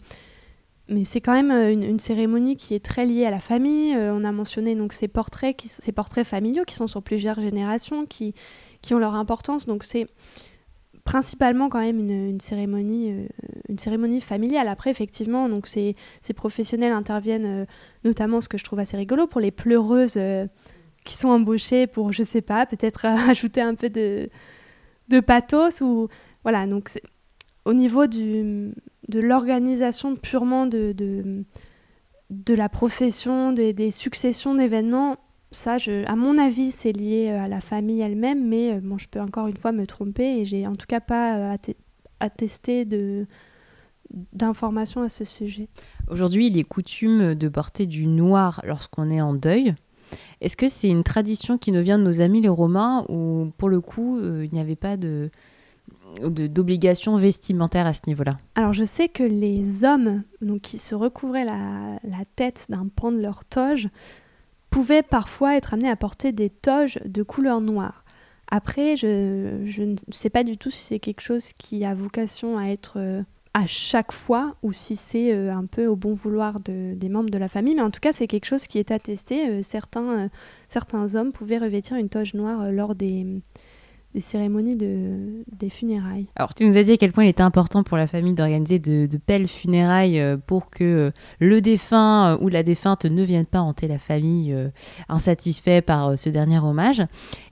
mais 0.89 1.03
c'est 1.03 1.21
quand 1.21 1.33
même 1.33 1.51
euh, 1.51 1.71
une, 1.71 1.99
cérémonie 1.99 2.55
qui 2.55 2.73
est 2.73 2.83
très 2.83 3.05
liée 3.05 3.25
à 3.25 3.31
la 3.31 3.39
famille. 3.39 3.95
on 3.95 4.23
a 4.23 4.31
mentionné 4.31 4.75
donc 4.75 4.93
ces 4.93 5.07
portraits, 5.07 5.55
ces 5.65 5.91
portraits 5.91 6.25
familiaux 6.25 6.63
qui 6.65 6.75
sont 6.75 6.87
sur 6.87 7.03
plusieurs 7.03 7.39
générations, 7.39 8.05
qui, 8.05 8.33
qui 8.81 8.93
ont 8.93 8.99
leur 8.99 9.13
importance. 9.13 9.65
Donc 9.65 9.83
c'est 9.83 10.07
principalement 11.03 11.69
quand 11.69 11.79
même 11.79 11.99
une, 11.99 12.39
cérémonie 12.41 13.13
une 13.69 13.79
cérémonie 13.79 14.19
familiale 14.19 14.67
après 14.67 14.89
effectivement 14.89 15.47
donc 15.47 15.65
ces, 15.65 15.95
ces 16.21 16.33
professionnels 16.33 16.91
interviennent 16.91 17.65
notamment 18.03 18.41
ce 18.41 18.49
que 18.49 18.57
je 18.57 18.65
trouve 18.65 18.79
assez 18.79 18.97
rigolo 18.97 19.25
pour 19.25 19.39
les 19.39 19.51
pleureuses 19.51 20.19
qui 21.07 21.15
sont 21.15 21.29
embauchés 21.29 21.87
pour, 21.87 22.13
je 22.13 22.21
sais 22.21 22.41
pas, 22.41 22.65
peut-être 22.65 23.05
ajouter 23.29 23.61
un 23.61 23.75
peu 23.75 23.89
de, 23.89 24.29
de 25.07 25.19
pathos 25.19 25.81
ou 25.81 26.07
voilà. 26.43 26.67
Donc 26.67 26.91
au 27.65 27.73
niveau 27.73 28.07
du, 28.07 28.71
de 29.09 29.19
l'organisation 29.19 30.15
purement 30.15 30.67
de, 30.67 30.93
de, 32.29 32.53
la 32.53 32.69
procession, 32.69 33.51
des 33.53 33.91
successions 33.91 34.53
d'événements, 34.53 35.17
ça, 35.51 35.77
je, 35.77 36.05
à 36.07 36.15
mon 36.15 36.37
avis, 36.37 36.71
c'est 36.71 36.91
lié 36.91 37.29
à 37.29 37.47
la 37.47 37.61
famille 37.61 38.01
elle-même, 38.01 38.47
mais 38.47 38.73
euh, 38.73 38.79
bon, 38.81 38.97
je 38.97 39.07
peux 39.07 39.21
encore 39.21 39.47
une 39.47 39.55
fois 39.55 39.71
me 39.71 39.87
tromper 39.87 40.39
et 40.39 40.45
j'ai 40.45 40.67
en 40.67 40.73
tout 40.73 40.85
cas 40.87 40.99
pas 40.99 41.37
euh, 41.37 41.55
attesté 42.19 42.85
de 42.85 43.25
d'informations 44.31 45.01
à 45.01 45.09
ce 45.09 45.25
sujet. 45.25 45.67
Aujourd'hui, 46.09 46.47
il 46.47 46.57
est 46.57 46.63
coutume 46.63 47.35
de 47.35 47.49
porter 47.49 47.85
du 47.85 48.07
noir 48.07 48.61
lorsqu'on 48.65 49.11
est 49.11 49.19
en 49.19 49.33
deuil. 49.33 49.75
Est-ce 50.41 50.57
que 50.57 50.67
c'est 50.67 50.89
une 50.89 51.03
tradition 51.03 51.57
qui 51.57 51.71
nous 51.71 51.81
vient 51.81 51.97
de 51.97 52.03
nos 52.03 52.21
amis 52.21 52.41
les 52.41 52.49
Romains 52.49 53.05
ou 53.09 53.51
pour 53.57 53.69
le 53.69 53.81
coup 53.81 54.17
euh, 54.17 54.45
il 54.45 54.53
n'y 54.53 54.59
avait 54.59 54.75
pas 54.75 54.97
de 54.97 55.29
d'obligation 56.21 57.17
vestimentaire 57.17 57.85
à 57.85 57.93
ce 57.93 58.01
niveau-là? 58.07 58.37
Alors 58.55 58.73
je 58.73 58.85
sais 58.85 59.09
que 59.09 59.23
les 59.23 59.83
hommes 59.83 60.23
donc, 60.41 60.61
qui 60.61 60.77
se 60.77 60.95
recouvraient 60.95 61.45
la, 61.45 61.99
tête 62.35 62.65
d'un 62.69 62.87
pan 62.87 63.11
de 63.11 63.19
leur 63.19 63.45
toge 63.45 63.89
pouvaient 64.69 65.03
parfois 65.03 65.57
être 65.57 65.73
amenés 65.73 65.89
à 65.89 65.95
porter 65.95 66.31
des 66.31 66.49
toges 66.49 66.99
de 67.05 67.23
couleur 67.23 67.61
noire. 67.61 68.03
Après, 68.49 68.95
je, 68.95 69.61
je 69.65 69.83
ne 69.83 69.95
sais 70.09 70.29
pas 70.29 70.43
du 70.43 70.57
tout 70.57 70.71
si 70.71 70.83
c'est 70.83 70.99
quelque 70.99 71.21
chose 71.21 71.51
qui 71.53 71.83
a 71.83 71.93
vocation 71.93 72.57
à 72.57 72.67
être 72.67 72.93
euh, 72.97 73.21
à 73.57 73.65
chaque 73.65 74.11
fois 74.11 74.55
ou 74.61 74.71
si 74.71 74.95
c'est 74.95 75.33
un 75.33 75.65
peu 75.65 75.87
au 75.87 75.95
bon 75.95 76.13
vouloir 76.13 76.59
des 76.59 77.09
membres 77.09 77.31
de 77.31 77.39
la 77.39 77.47
famille, 77.47 77.73
mais 77.73 77.81
en 77.81 77.89
tout 77.89 77.99
cas 77.99 78.13
c'est 78.13 78.27
quelque 78.27 78.45
chose 78.45 78.67
qui 78.67 78.77
est 78.77 78.91
attesté. 78.91 79.63
certains, 79.63 80.29
certains 80.69 81.15
hommes 81.15 81.31
pouvaient 81.31 81.57
revêtir 81.57 81.97
une 81.97 82.07
toge 82.07 82.35
noire 82.35 82.71
lors 82.71 82.93
des, 82.93 83.25
des 84.13 84.21
cérémonies 84.21 84.75
de, 84.75 85.43
des 85.59 85.69
funérailles. 85.69 86.27
Alors 86.35 86.53
tu 86.53 86.65
nous 86.65 86.77
as 86.77 86.83
dit 86.83 86.93
à 86.93 86.97
quel 86.97 87.11
point 87.11 87.25
il 87.25 87.29
était 87.29 87.43
important 87.43 87.83
pour 87.83 87.97
la 87.97 88.07
famille 88.07 88.33
d'organiser 88.33 88.79
de, 88.79 89.05
de, 89.05 89.19
belles 89.27 89.47
funérailles 89.47 90.19
euh, 90.19 90.37
pour 90.37 90.69
que 90.69 90.83
euh, 90.83 91.11
le 91.39 91.61
défunt 91.61 92.33
euh, 92.33 92.37
ou 92.41 92.47
la 92.47 92.63
défunte 92.63 93.05
ne 93.05 93.23
vienne 93.23 93.45
pas 93.45 93.59
hanter 93.59 93.87
la 93.87 93.97
famille 93.97 94.55
insatisfait 95.09 95.81
par 95.81 96.17
ce 96.17 96.29
dernier 96.29 96.59
hommage. 96.59 97.03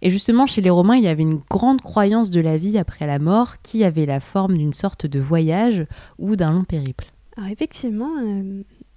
Et 0.02 0.10
justement 0.10 0.46
chez 0.46 0.62
les 0.62 0.70
Romains 0.70 0.96
il 0.96 1.04
y 1.04 1.08
avait 1.08 1.24
une 1.24 1.42
grande 1.50 1.82
croyance 1.82 2.32
de 2.32 2.42
la 2.42 2.58
vie 2.58 2.78
après 2.78 3.06
la 3.06 3.20
mort 3.20 3.62
qui 3.62 3.84
avait 3.84 4.06
la 4.06 4.20
forme 4.20 4.58
d'une 4.58 4.74
sorte 4.74 5.06
de 5.06 5.20
voyage 5.20 5.86
ou 6.20 6.36
d'un 6.36 6.52
long 6.52 6.64
périple. 6.64 7.06
Alors 7.38 7.50
effectivement, 7.50 8.12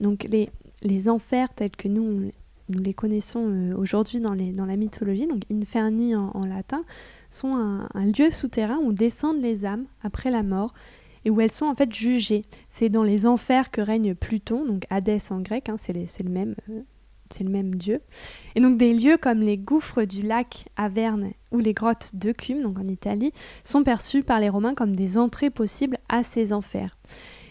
donc 0.00 0.26
les, 0.30 0.48
les 0.82 1.08
enfers 1.08 1.48
tels 1.54 1.76
que 1.76 1.88
nous, 1.88 2.30
nous 2.68 2.82
les 2.82 2.94
connaissons 2.94 3.74
aujourd'hui 3.76 4.20
dans, 4.20 4.36
dans 4.36 4.66
la 4.66 4.76
mythologie, 4.76 5.26
donc 5.26 5.42
inferni 5.50 6.14
en 6.14 6.46
latin, 6.46 6.84
sont 7.30 7.54
un, 7.56 8.04
lieu 8.04 8.30
souterrain 8.30 8.78
où 8.78 8.92
descendent 8.92 9.42
les 9.42 9.64
âmes 9.64 9.86
après 10.02 10.30
la 10.30 10.42
mort 10.42 10.72
et 11.24 11.30
où 11.30 11.40
elles 11.40 11.52
sont 11.52 11.66
en 11.66 11.74
fait 11.74 11.92
jugées. 11.92 12.42
C'est 12.68 12.88
dans 12.88 13.02
les 13.02 13.26
enfers 13.26 13.70
que 13.70 13.80
règne 13.80 14.14
Pluton, 14.14 14.64
donc 14.64 14.84
Hadès 14.90 15.30
en 15.30 15.40
grec, 15.40 15.68
hein, 15.68 15.76
c'est 15.78 15.92
le 15.92 16.30
même. 16.30 16.54
Euh, 16.70 16.80
c'est 17.30 17.44
le 17.44 17.50
même 17.50 17.74
dieu. 17.74 18.00
Et 18.54 18.60
donc 18.60 18.78
des 18.78 18.94
lieux 18.94 19.18
comme 19.18 19.40
les 19.40 19.58
gouffres 19.58 20.04
du 20.04 20.22
lac 20.22 20.68
Averne 20.76 21.32
ou 21.52 21.58
les 21.58 21.74
grottes 21.74 22.10
d'Eucume, 22.14 22.62
donc 22.62 22.78
en 22.78 22.86
Italie, 22.86 23.32
sont 23.64 23.84
perçus 23.84 24.22
par 24.22 24.40
les 24.40 24.48
Romains 24.48 24.74
comme 24.74 24.96
des 24.96 25.18
entrées 25.18 25.50
possibles 25.50 25.98
à 26.08 26.24
ces 26.24 26.54
enfers. 26.54 26.96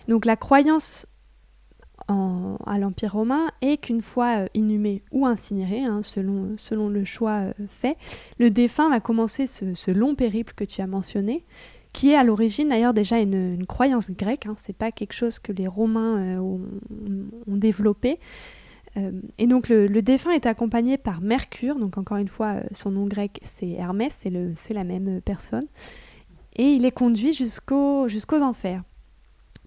Donc 0.08 0.26
la 0.26 0.36
croyance 0.36 1.06
à 2.10 2.78
l'Empire 2.78 3.14
romain 3.14 3.48
et 3.62 3.78
qu'une 3.78 4.02
fois 4.02 4.44
euh, 4.44 4.48
inhumé 4.54 5.04
ou 5.12 5.26
incinéré, 5.26 5.84
hein, 5.84 6.02
selon, 6.04 6.90
le 6.90 7.06
choix 7.06 7.40
euh, 7.40 7.54
fait, 7.70 7.98
le 8.40 8.50
défunt 8.50 8.90
va 8.90 9.00
commencer 9.00 9.48
ce, 9.48 9.92
long 9.92 10.16
périple 10.16 10.54
que 10.56 10.64
tu 10.64 10.82
as 10.82 10.88
mentionné, 10.88 11.44
qui 11.94 12.12
est 12.12 12.16
à 12.16 12.24
l'origine 12.24 12.70
d'ailleurs 12.70 12.94
déjà 12.94 13.20
une, 13.20 13.66
croyance 13.66 14.10
grecque, 14.12 14.46
hein, 14.46 14.56
c'est 14.58 14.76
pas 14.76 14.92
quelque 14.92 15.14
chose 15.14 15.40
que 15.40 15.52
les 15.52 15.68
Romains 15.68 16.38
euh, 16.38 16.40
ont, 16.40 16.62
développé. 17.48 18.20
et 19.38 19.48
donc 19.48 19.68
le, 19.70 20.02
défunt 20.02 20.32
est 20.32 20.46
accompagné 20.46 20.98
par 20.98 21.22
Mercure, 21.22 21.76
donc 21.76 21.98
encore 21.98 22.18
une 22.18 22.28
fois 22.28 22.58
son 22.72 22.92
nom 22.92 23.06
grec 23.06 23.40
c'est 23.44 23.72
Hermès, 23.72 24.16
c'est 24.56 24.74
la 24.74 24.84
même 24.84 25.22
personne, 25.22 25.66
et 26.56 26.64
il 26.64 26.86
est 26.86 26.92
conduit 26.92 27.34
jusqu'aux 27.34 28.08
enfers. 28.42 28.84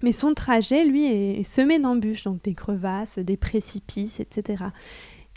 Mais 0.02 0.12
son 0.12 0.35
trajet, 0.35 0.85
lui, 0.85 1.04
est 1.07 1.42
semé 1.42 1.78
d'embûches, 1.78 2.25
donc 2.25 2.42
des 2.42 2.54
crevasses, 2.54 3.19
des 3.19 3.37
précipices, 3.37 4.21
etc. 4.21 4.64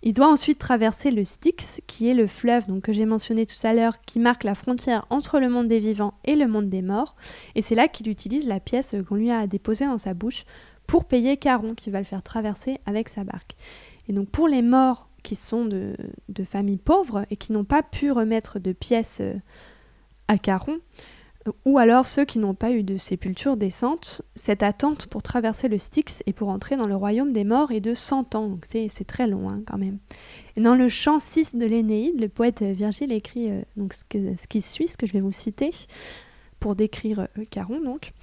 Il 0.06 0.14
doit 0.14 0.30
ensuite 0.30 0.60
traverser 0.60 1.12
le 1.12 1.24
Styx, 1.24 1.82
qui 1.88 2.10
est 2.10 2.14
le 2.14 2.28
fleuve 2.28 2.68
donc, 2.68 2.84
que 2.84 2.92
j'ai 2.92 3.06
mentionné 3.06 3.46
tout 3.46 3.56
à 3.66 3.74
l'heure, 3.74 4.02
qui 4.02 4.20
marque 4.20 4.44
la 4.44 4.54
frontière 4.54 5.06
entre 5.10 5.40
le 5.40 5.48
monde 5.50 5.70
des 5.70 5.80
vivants 5.80 6.14
et 6.26 6.36
le 6.36 6.46
monde 6.46 6.68
des 6.68 6.82
morts. 6.82 7.16
Et 7.56 7.62
c'est 7.62 7.76
là 7.76 7.88
qu'il 7.88 8.10
utilise 8.10 8.46
la 8.46 8.60
pièce 8.60 8.96
qu'on 9.08 9.16
lui 9.16 9.32
a 9.32 9.48
déposée 9.48 9.86
dans 9.86 9.98
sa 9.98 10.14
bouche 10.14 10.44
pour 10.88 11.06
payer 11.06 11.38
Caron, 11.38 11.74
qui 11.74 11.90
va 11.90 12.00
le 12.00 12.06
faire 12.06 12.22
traverser 12.22 12.80
avec 12.86 13.08
sa 13.08 13.24
barque. 13.24 13.56
Et 14.10 14.14
donc 14.14 14.30
pour 14.30 14.50
les 14.50 14.62
morts 14.62 15.08
qui 15.24 15.38
sont 15.38 15.64
de, 15.64 15.96
familles 16.44 16.78
pauvres 16.78 17.26
et 17.32 17.38
qui 17.38 17.54
n'ont 17.54 17.64
pas 17.64 17.82
pu 17.82 18.12
remettre 18.12 18.60
de 18.60 18.74
pièces 18.74 19.20
euh, 19.22 19.36
à 20.28 20.38
Caron, 20.38 20.80
ou 21.66 21.78
alors 21.78 22.08
ceux 22.08 22.26
qui 22.26 22.40
n'ont 22.40 22.54
pas 22.54 22.72
eu 22.72 22.84
de 22.84 22.98
sépulture 22.98 23.58
décente, 23.58 24.22
cette 24.36 24.64
attente 24.64 25.08
pour 25.08 25.24
traverser 25.24 25.68
le 25.68 25.78
Styx 25.78 26.24
et 26.26 26.34
pour 26.34 26.50
entrer 26.50 26.78
dans 26.78 26.88
le 26.88 26.96
royaume 26.96 27.34
des 27.34 27.44
morts 27.44 27.72
est 27.72 27.82
de 27.82 27.94
100 27.94 28.36
ans, 28.36 28.48
donc 28.48 28.66
c'est 28.66 29.08
très 29.08 29.28
long 29.28 29.50
hein, 29.50 29.62
quand 29.68 29.78
même. 29.78 29.98
Et 30.56 30.62
dans 30.62 30.76
le 30.76 30.88
chant 30.88 31.20
6 31.20 31.56
de 31.56 31.66
l'Énéide, 31.66 32.22
le 32.22 32.30
poète 32.30 32.62
Virgile 32.62 33.12
écrit 33.12 33.50
euh, 33.52 33.62
donc 33.76 33.94
ce, 33.94 34.48
qui 34.48 34.62
suit, 34.62 34.88
ce 34.88 34.98
que 34.98 35.06
je 35.06 35.14
vais 35.14 35.22
vous 35.22 35.32
citer, 35.32 35.72
pour 36.60 36.76
décrire 36.76 37.28
euh, 37.38 37.44
Caron 37.50 37.82
donc. 37.82 38.14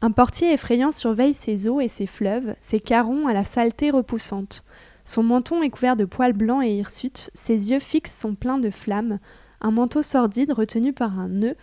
Un 0.00 0.10
portier 0.10 0.52
effrayant 0.52 0.92
surveille 0.92 1.34
ses 1.34 1.68
eaux 1.68 1.80
et 1.80 1.88
ses 1.88 2.06
fleuves, 2.06 2.56
ses 2.60 2.80
carons 2.80 3.28
à 3.28 3.32
la 3.32 3.44
saleté 3.44 3.90
repoussante. 3.90 4.64
Son 5.04 5.22
menton 5.22 5.62
est 5.62 5.70
couvert 5.70 5.96
de 5.96 6.04
poils 6.04 6.32
blancs 6.32 6.64
et 6.64 6.74
hirsutes, 6.74 7.30
ses 7.34 7.70
yeux 7.70 7.80
fixes 7.80 8.18
sont 8.18 8.34
pleins 8.34 8.58
de 8.58 8.70
flammes, 8.70 9.18
un 9.60 9.70
manteau 9.70 10.02
sordide 10.02 10.52
retenu 10.52 10.92
par 10.92 11.18
un 11.18 11.28
nœud 11.28 11.56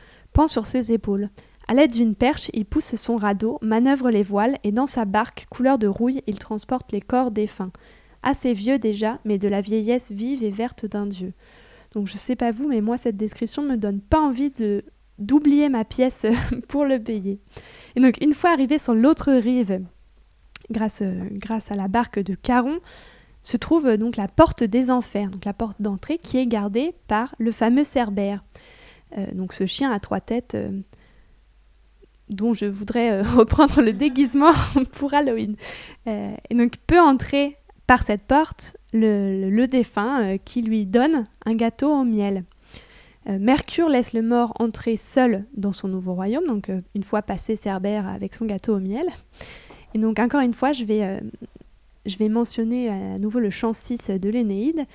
sur 0.48 0.65
ses 0.65 0.91
épaules. 0.91 1.29
À 1.67 1.74
l'aide 1.74 1.91
d'une 1.91 2.15
perche, 2.15 2.50
il 2.53 2.65
pousse 2.65 2.96
son 2.96 3.15
radeau, 3.15 3.60
manœuvre 3.62 4.10
les 4.10 4.24
voiles, 4.24 4.58
et 4.63 4.72
dans 4.72 4.88
sa 4.88 5.05
barque, 5.05 5.46
couleur 5.50 5.77
de 5.77 5.88
rouille, 5.88 6.24
il 6.25 6.39
transporte 6.39 6.91
les 6.91 7.01
corps 7.01 7.31
défunts. 7.31 7.72
Assez 8.24 8.53
vieux 8.53 8.79
déjà, 8.79 9.19
mais 9.24 9.38
de 9.38 9.48
la 9.48 9.62
vieillesse 9.62 10.12
vive 10.12 10.43
et 10.43 10.50
verte 10.50 10.86
d'un 10.86 11.05
dieu. 11.05 11.34
Donc 11.93 12.08
je 12.08 12.17
sais 12.17 12.36
pas 12.36 12.51
vous, 12.51 12.67
mais 12.67 12.81
moi 12.81 12.98
cette 12.98 13.17
description 13.17 13.63
me 13.63 13.77
donne 13.77 14.01
pas 14.01 14.19
envie 14.19 14.51
de 14.51 14.84
d'oublier 15.17 15.67
ma 15.67 15.84
pièce 15.84 16.25
pour 16.69 16.86
le 16.86 16.98
payer. 16.98 17.39
Et 17.96 18.00
donc 18.00 18.22
une 18.22 18.34
fois 18.34 18.51
arrivé 18.51 18.77
sur 18.77 18.93
l'autre 18.93 19.31
rive, 19.31 19.81
grâce, 20.72 21.03
grâce 21.31 21.72
à 21.72 21.75
la 21.75 21.88
barque 21.88 22.19
de 22.19 22.36
Caron, 22.36 22.79
se 23.41 23.58
trouve 23.58 23.98
donc 23.98 24.15
la 24.15 24.27
porte 24.27 24.63
des 24.63 24.91
enfers, 24.91 25.29
donc 25.29 25.46
la 25.46 25.53
porte 25.53 25.81
d'entrée 25.81 26.17
qui 26.17 26.38
est 26.38 26.48
gardée 26.48 26.96
par 27.08 27.36
le 27.38 27.51
fameux 27.51 27.84
Cerbère. 27.84 28.43
Euh, 29.18 29.25
donc 29.34 29.54
ce 29.54 29.66
chien 29.66 29.92
à 29.92 30.00
trois 30.00 30.20
têtes 30.20 30.56
euh, 30.56 30.82
dont 32.30 32.54
je 32.54 32.66
voudrais 32.66 33.12
euh, 33.12 33.24
reprendre 33.38 33.82
le 33.82 33.94
déguisement 33.94 34.51
pour 34.94 35.13
Halloween. 35.13 35.56
et 36.06 36.56
donc 36.56 36.78
peut 36.88 37.00
entrer 37.00 37.58
par 37.88 38.04
cette 38.04 38.24
porte 38.24 38.78
le, 38.94 39.66
défunt 39.66 40.38
qui 40.46 40.62
lui 40.62 40.86
donne 40.86 41.28
un 41.46 41.56
gâteau 41.56 41.92
au 41.92 42.04
miel. 42.04 42.44
Mercure 43.28 43.89
laisse 43.89 44.13
le 44.13 44.24
mort 44.24 44.54
entrer 44.60 44.98
seul 44.98 45.46
dans 45.56 45.74
son 45.74 45.88
nouveau 45.88 46.16
royaume, 46.16 46.48
donc 46.48 46.72
une 46.96 47.04
fois 47.04 47.22
passé 47.22 47.56
Cerbère 47.56 48.08
avec 48.08 48.34
son 48.34 48.46
gâteau 48.46 48.75
au 48.75 48.80
miel. 48.80 49.06
Et 49.94 50.00
donc 50.00 50.18
encore 50.18 50.42
une 50.42 50.54
fois, 50.54 50.72
je 50.72 50.84
vais, 50.84 51.20
je 52.08 52.18
vais 52.18 52.30
mentionner 52.30 52.89
à 52.89 53.20
nouveau 53.20 53.39
le 53.39 53.51
chant 53.51 53.74
6 53.74 54.12
de 54.12 54.30
l'Énéide 54.30 54.86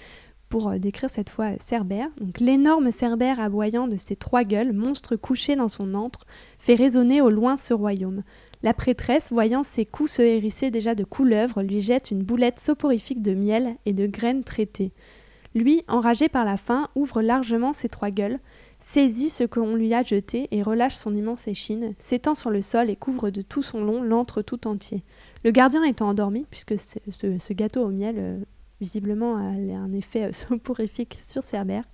pour 0.55 0.69
euh, 0.69 0.79
décrire 0.79 1.11
cette 1.11 1.31
fois 1.31 1.47
euh, 1.47 1.57
Cerbère. 1.59 2.07
L'énorme 2.39 2.93
Cerbère 2.93 3.41
aboyant 3.41 3.89
de 3.89 3.97
ses 3.97 4.15
trois 4.15 4.45
gueules, 4.45 4.73
monstre 4.73 5.17
couché 5.17 5.57
dans 5.57 5.67
son 5.67 5.95
antre, 5.95 6.21
fait 6.61 6.77
résonner 6.77 7.21
au 7.21 7.29
loin 7.29 7.57
ce 7.57 7.75
royaume. 7.75 8.23
La 8.63 8.73
prêtresse, 8.73 9.33
voyant 9.33 9.65
ses 9.65 9.85
coups 9.85 10.13
se 10.13 10.23
hérisser 10.23 10.71
déjà 10.71 10.95
de 10.95 11.03
couleuvres, 11.03 11.61
lui 11.61 11.81
jette 11.81 12.13
une 12.13 12.23
boulette 12.23 12.61
soporifique 12.61 13.21
de 13.21 13.35
miel 13.35 13.75
et 13.85 13.93
de 13.93 14.07
graines 14.07 14.45
traitées. 14.45 14.93
Lui, 15.57 15.83
enragé 15.89 16.29
par 16.29 16.45
la 16.45 16.57
faim, 16.57 16.87
ouvre 16.95 17.21
largement 17.21 17.73
ses 17.73 17.89
trois 17.89 18.13
gueules, 18.13 18.39
saisit 18.79 19.31
ce 19.31 19.43
qu'on 19.43 19.75
lui 19.75 19.93
a 19.93 20.05
jeté 20.05 20.47
et 20.53 20.63
relâche 20.63 20.95
son 20.95 21.17
immense 21.17 21.49
échine, 21.49 21.95
s'étend 21.99 22.37
sur 22.37 22.51
le 22.51 22.63
sol 22.63 22.91
et 22.91 22.97
couvre 22.97 23.31
de 23.31 23.43
tout 23.43 23.65
son 23.65 23.83
long 23.83 24.05
l'antre 24.05 24.41
tout 24.41 24.69
entier. 24.69 25.03
Le 25.43 25.51
gardien 25.51 25.83
étant 25.83 26.11
endormi, 26.11 26.47
puisque 26.49 26.79
ce, 26.79 27.53
gâteau 27.53 27.83
au 27.83 27.91
miel 27.91 28.15
euh, 28.19 28.39
visiblement 28.81 29.37
a 29.37 29.41
un 29.41 29.93
effet 29.93 30.25
euh, 30.25 30.33
soporifique 30.33 31.19
sur 31.23 31.43
Cerbère, 31.43 31.85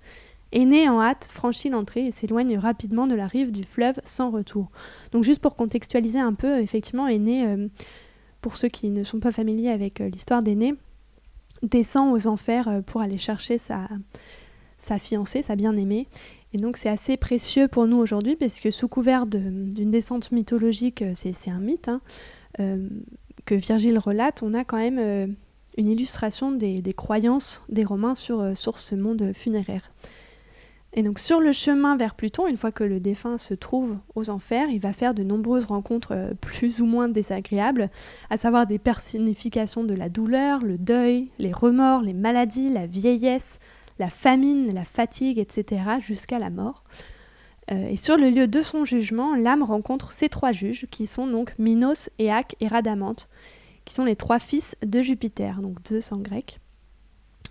Aîné 0.53 0.89
en 0.89 1.01
hâte 1.01 1.29
franchit 1.31 1.69
l'entrée 1.69 2.03
et 2.05 2.11
s'éloigne 2.11 2.57
rapidement 2.57 3.07
de 3.07 3.15
la 3.15 3.25
rive 3.25 3.51
du 3.53 3.63
fleuve 3.63 4.01
sans 4.03 4.31
retour. 4.31 4.69
Donc 5.13 5.23
juste 5.23 5.41
pour 5.41 5.55
contextualiser 5.55 6.19
un 6.19 6.33
peu, 6.33 6.59
effectivement, 6.59 7.07
Aîné, 7.07 7.47
euh, 7.47 7.69
pour 8.41 8.57
ceux 8.57 8.67
qui 8.67 8.89
ne 8.89 9.03
sont 9.03 9.21
pas 9.21 9.31
familiers 9.31 9.69
avec 9.69 10.01
euh, 10.01 10.09
l'histoire 10.09 10.43
d'Aîné, 10.43 10.73
descend 11.63 12.13
aux 12.13 12.27
enfers 12.27 12.81
pour 12.85 12.99
aller 12.99 13.17
chercher 13.17 13.59
sa, 13.59 13.87
sa 14.77 14.99
fiancée, 14.99 15.41
sa 15.41 15.55
bien-aimée. 15.55 16.07
Et 16.53 16.57
donc 16.57 16.75
c'est 16.75 16.89
assez 16.89 17.15
précieux 17.15 17.69
pour 17.69 17.87
nous 17.87 17.97
aujourd'hui 17.97 18.35
parce 18.35 18.59
que 18.59 18.71
sous 18.71 18.89
couvert 18.89 19.27
d'une 19.27 19.91
descente 19.91 20.31
mythologique, 20.33 21.03
c'est 21.13 21.51
un 21.51 21.59
mythe, 21.59 21.87
hein, 21.87 22.01
que 22.57 23.55
Virgile 23.55 23.99
relate, 23.99 24.41
on 24.43 24.53
a 24.55 24.65
quand 24.65 24.77
même 24.77 25.35
une 25.77 25.89
illustration 25.89 26.51
des, 26.51 26.81
croyances 26.95 27.63
des 27.69 27.83
Romains 27.83 28.15
sur, 28.15 28.41
euh, 28.41 28.55
sur 28.55 28.77
ce 28.79 28.95
monde 28.95 29.31
funéraire. 29.33 29.91
Et 30.93 31.03
donc 31.03 31.19
sur 31.19 31.39
le 31.39 31.53
chemin 31.53 31.95
vers 31.95 32.15
Pluton, 32.15 32.47
une 32.47 32.57
fois 32.57 32.71
que 32.71 32.83
le 32.83 32.99
défunt 32.99 33.37
se 33.37 33.53
trouve 33.53 33.97
aux 34.15 34.29
enfers, 34.29 34.67
il 34.69 34.79
va 34.79 34.91
faire 34.91 35.13
de 35.13 35.23
nombreuses 35.23 35.65
rencontres 35.65 36.11
euh, 36.11 36.33
plus 36.39 36.81
ou 36.81 36.85
moins 36.85 37.07
désagréables, 37.07 37.89
à 38.29 38.35
savoir 38.35 38.67
des 38.67 38.79
personnifications 38.79 39.85
de 39.85 39.93
la 39.93 40.09
douleur, 40.09 40.61
le 40.61 40.77
deuil, 40.77 41.29
les 41.39 41.53
remords, 41.53 42.01
les 42.01 42.13
maladies, 42.13 42.69
la 42.69 42.87
vieillesse, 42.87 43.59
la 43.99 44.09
famine, 44.09 44.73
la 44.73 44.83
fatigue, 44.83 45.39
etc., 45.39 45.83
jusqu'à 46.01 46.39
la 46.39 46.49
mort. 46.49 46.83
Euh, 47.71 47.87
et 47.87 47.95
sur 47.95 48.17
le 48.17 48.29
lieu 48.29 48.47
de 48.47 48.61
son 48.61 48.83
jugement, 48.83 49.35
l'âme 49.35 49.63
rencontre 49.63 50.11
ces 50.11 50.27
trois 50.27 50.51
juges, 50.51 50.87
qui 50.91 51.07
sont 51.07 51.27
donc 51.27 51.53
Minos, 51.57 52.09
Éaque 52.19 52.55
et 52.59 52.67
Radamante, 52.67 53.29
qui 53.85 53.93
sont 53.93 54.05
les 54.05 54.15
trois 54.15 54.39
fils 54.39 54.75
de 54.85 55.01
Jupiter, 55.01 55.61
donc 55.61 55.77
Zeus 55.87 56.11
en 56.11 56.17
grec. 56.17 56.59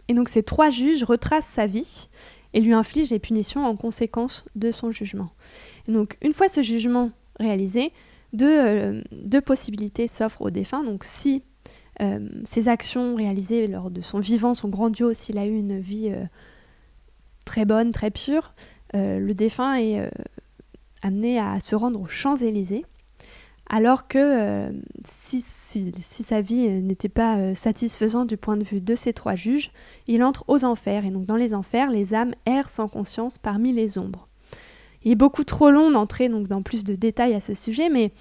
Et 0.08 0.14
donc 0.14 0.28
ces 0.28 0.42
trois 0.42 0.70
juges 0.70 1.04
retracent 1.04 1.46
sa 1.46 1.66
vie 1.66 2.08
et 2.52 2.60
lui 2.60 2.72
infligent 2.72 3.10
des 3.10 3.18
punitions 3.18 3.64
en 3.64 3.76
conséquence 3.76 4.44
de 4.56 4.72
son 4.72 4.90
jugement. 4.90 5.30
donc 5.86 6.18
une 6.20 6.32
fois 6.32 6.48
ce 6.48 6.62
jugement 6.62 7.10
réalisé, 7.38 7.92
deux, 8.32 9.02
deux 9.12 9.40
possibilités 9.40 10.08
s'offrent 10.08 10.42
aux 10.42 10.50
défunts. 10.50 10.82
Donc 10.84 11.04
si 11.04 11.42
ses 12.44 12.68
actions 12.68 13.14
réalisées 13.14 13.66
lors 13.66 13.90
de 13.90 14.00
son 14.00 14.20
vivant 14.20 14.54
sont 14.54 14.68
grandioses, 14.68 15.18
s'il 15.18 15.36
a 15.36 15.46
eu 15.46 15.54
une 15.54 15.78
vie 15.78 16.12
très 17.44 17.64
bonne, 17.64 17.92
très 17.92 18.10
pure, 18.10 18.54
le 18.94 19.32
défunt 19.32 19.74
est 19.74 20.10
amené 21.02 21.38
à 21.38 21.60
se 21.60 21.74
rendre 21.74 22.00
aux 22.00 22.08
Champs-Élysées 22.08 22.84
alors 23.70 24.08
que 24.08 24.18
euh, 24.18 24.72
si, 25.70 26.22
sa 26.22 26.40
vie 26.40 26.66
euh, 26.68 26.80
n'était 26.80 27.08
pas 27.08 27.36
euh, 27.36 27.54
satisfaisante 27.54 28.28
du 28.28 28.36
point 28.36 28.56
de 28.56 28.64
vue 28.64 28.80
de 28.80 28.94
ces 28.94 29.12
trois 29.12 29.34
juges, 29.34 29.70
il 30.06 30.22
entre 30.22 30.44
aux 30.48 30.64
enfers, 30.64 31.04
et 31.04 31.10
donc 31.10 31.24
dans 31.24 31.36
les 31.36 31.54
enfers, 31.54 31.90
les 31.90 32.14
âmes 32.14 32.34
errent 32.46 32.70
sans 32.70 32.88
conscience 32.88 33.38
parmi 33.38 33.72
les 33.72 33.98
ombres. 33.98 34.28
Il 35.02 35.12
est 35.12 35.16
beaucoup 35.16 35.44
trop 35.44 35.70
long 35.70 35.90
d'entrer 35.90 36.28
donc 36.28 36.46
dans 36.46 36.62
plus 36.62 36.84
de 36.84 36.94
détails 36.94 37.34
à 37.34 37.40
ce 37.40 37.54
sujet, 37.54 37.88
mais 37.88 38.12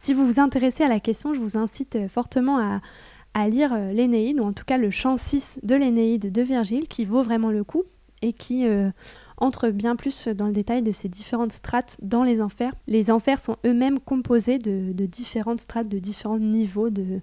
si 0.00 0.14
vous 0.14 0.26
vous 0.26 0.40
intéressez 0.40 0.84
à 0.84 0.88
la 0.88 1.00
question, 1.00 1.34
je 1.34 1.40
vous 1.40 1.56
incite 1.56 1.98
fortement 2.08 2.58
à, 2.58 2.80
à 3.34 3.48
lire 3.48 3.76
l'Énéide, 3.92 4.40
ou 4.40 4.44
en 4.44 4.52
tout 4.52 4.64
cas 4.64 4.78
le 4.78 4.90
chant 4.90 5.16
6 5.16 5.60
de 5.62 5.74
l'Énéide 5.74 6.32
de 6.32 6.42
Virgile, 6.42 6.88
qui 6.88 7.04
vaut 7.04 7.22
vraiment 7.22 7.50
le 7.50 7.64
coup, 7.64 7.84
et 8.22 8.32
qui 8.32 8.66
entre 9.38 9.68
bien 9.68 9.96
plus 9.96 10.28
dans 10.28 10.46
le 10.46 10.52
détail 10.52 10.82
de 10.82 10.92
ces 10.92 11.08
différentes 11.08 11.52
strates 11.52 11.98
dans 12.02 12.24
les 12.24 12.40
enfers. 12.40 12.72
Les 12.86 13.10
enfers 13.10 13.40
sont 13.40 13.56
eux-mêmes 13.64 14.00
composés 14.00 14.58
de, 14.58 14.92
différentes 15.06 15.60
strates, 15.60 15.88
de 15.88 15.98
différents 15.98 16.38
niveaux 16.38 16.90
de, 16.90 17.20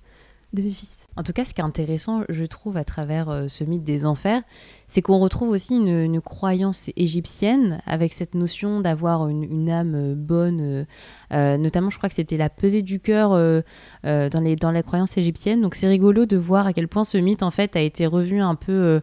de 0.53 0.62
vice. 0.62 1.08
En 1.15 1.24
tout 1.24 1.34
cas, 1.34 1.46
ce 1.46 1.53
qui 1.53 1.62
est 1.62 1.63
intéressant, 1.63 2.24
je 2.29 2.46
trouve, 2.46 2.77
à 2.77 2.84
travers 2.84 3.29
euh, 3.29 3.48
ce 3.48 3.63
mythe 3.63 3.84
des 3.84 4.05
enfers, 4.05 4.41
c'est 4.88 5.01
qu'on 5.01 5.17
retrouve 5.17 5.50
aussi 5.50 5.75
une, 5.75 6.22
croyance 6.22 6.89
égyptienne 6.96 7.82
avec 7.86 8.13
cette 8.13 8.36
notion 8.36 8.79
d'avoir 8.79 9.27
une, 9.27 9.70
âme 9.70 9.96
euh, 9.96 10.15
bonne. 10.15 10.86
Euh, 11.32 11.58
notamment, 11.58 11.89
je 11.89 11.98
crois 11.98 12.10
que 12.10 12.15
c'était 12.15 12.38
la 12.38 12.50
pesée 12.50 12.84
du 12.84 13.00
cœur 13.00 13.32
dans, 13.32 14.43
les, 14.43 14.55
dans 14.55 14.72
la 14.72 14.84
croyance 14.84 15.17
égyptienne. 15.17 15.62
Donc, 15.62 15.74
c'est 15.74 15.88
rigolo 15.88 16.27
de 16.27 16.38
voir 16.38 16.67
à 16.67 16.74
quel 16.74 16.88
point 16.88 17.03
ce 17.03 17.17
mythe, 17.17 17.41
en 17.41 17.51
fait, 17.51 17.75
a 17.75 17.82
été 17.82 18.05
revu 18.05 18.39
un 18.39 18.55
peu 18.55 19.01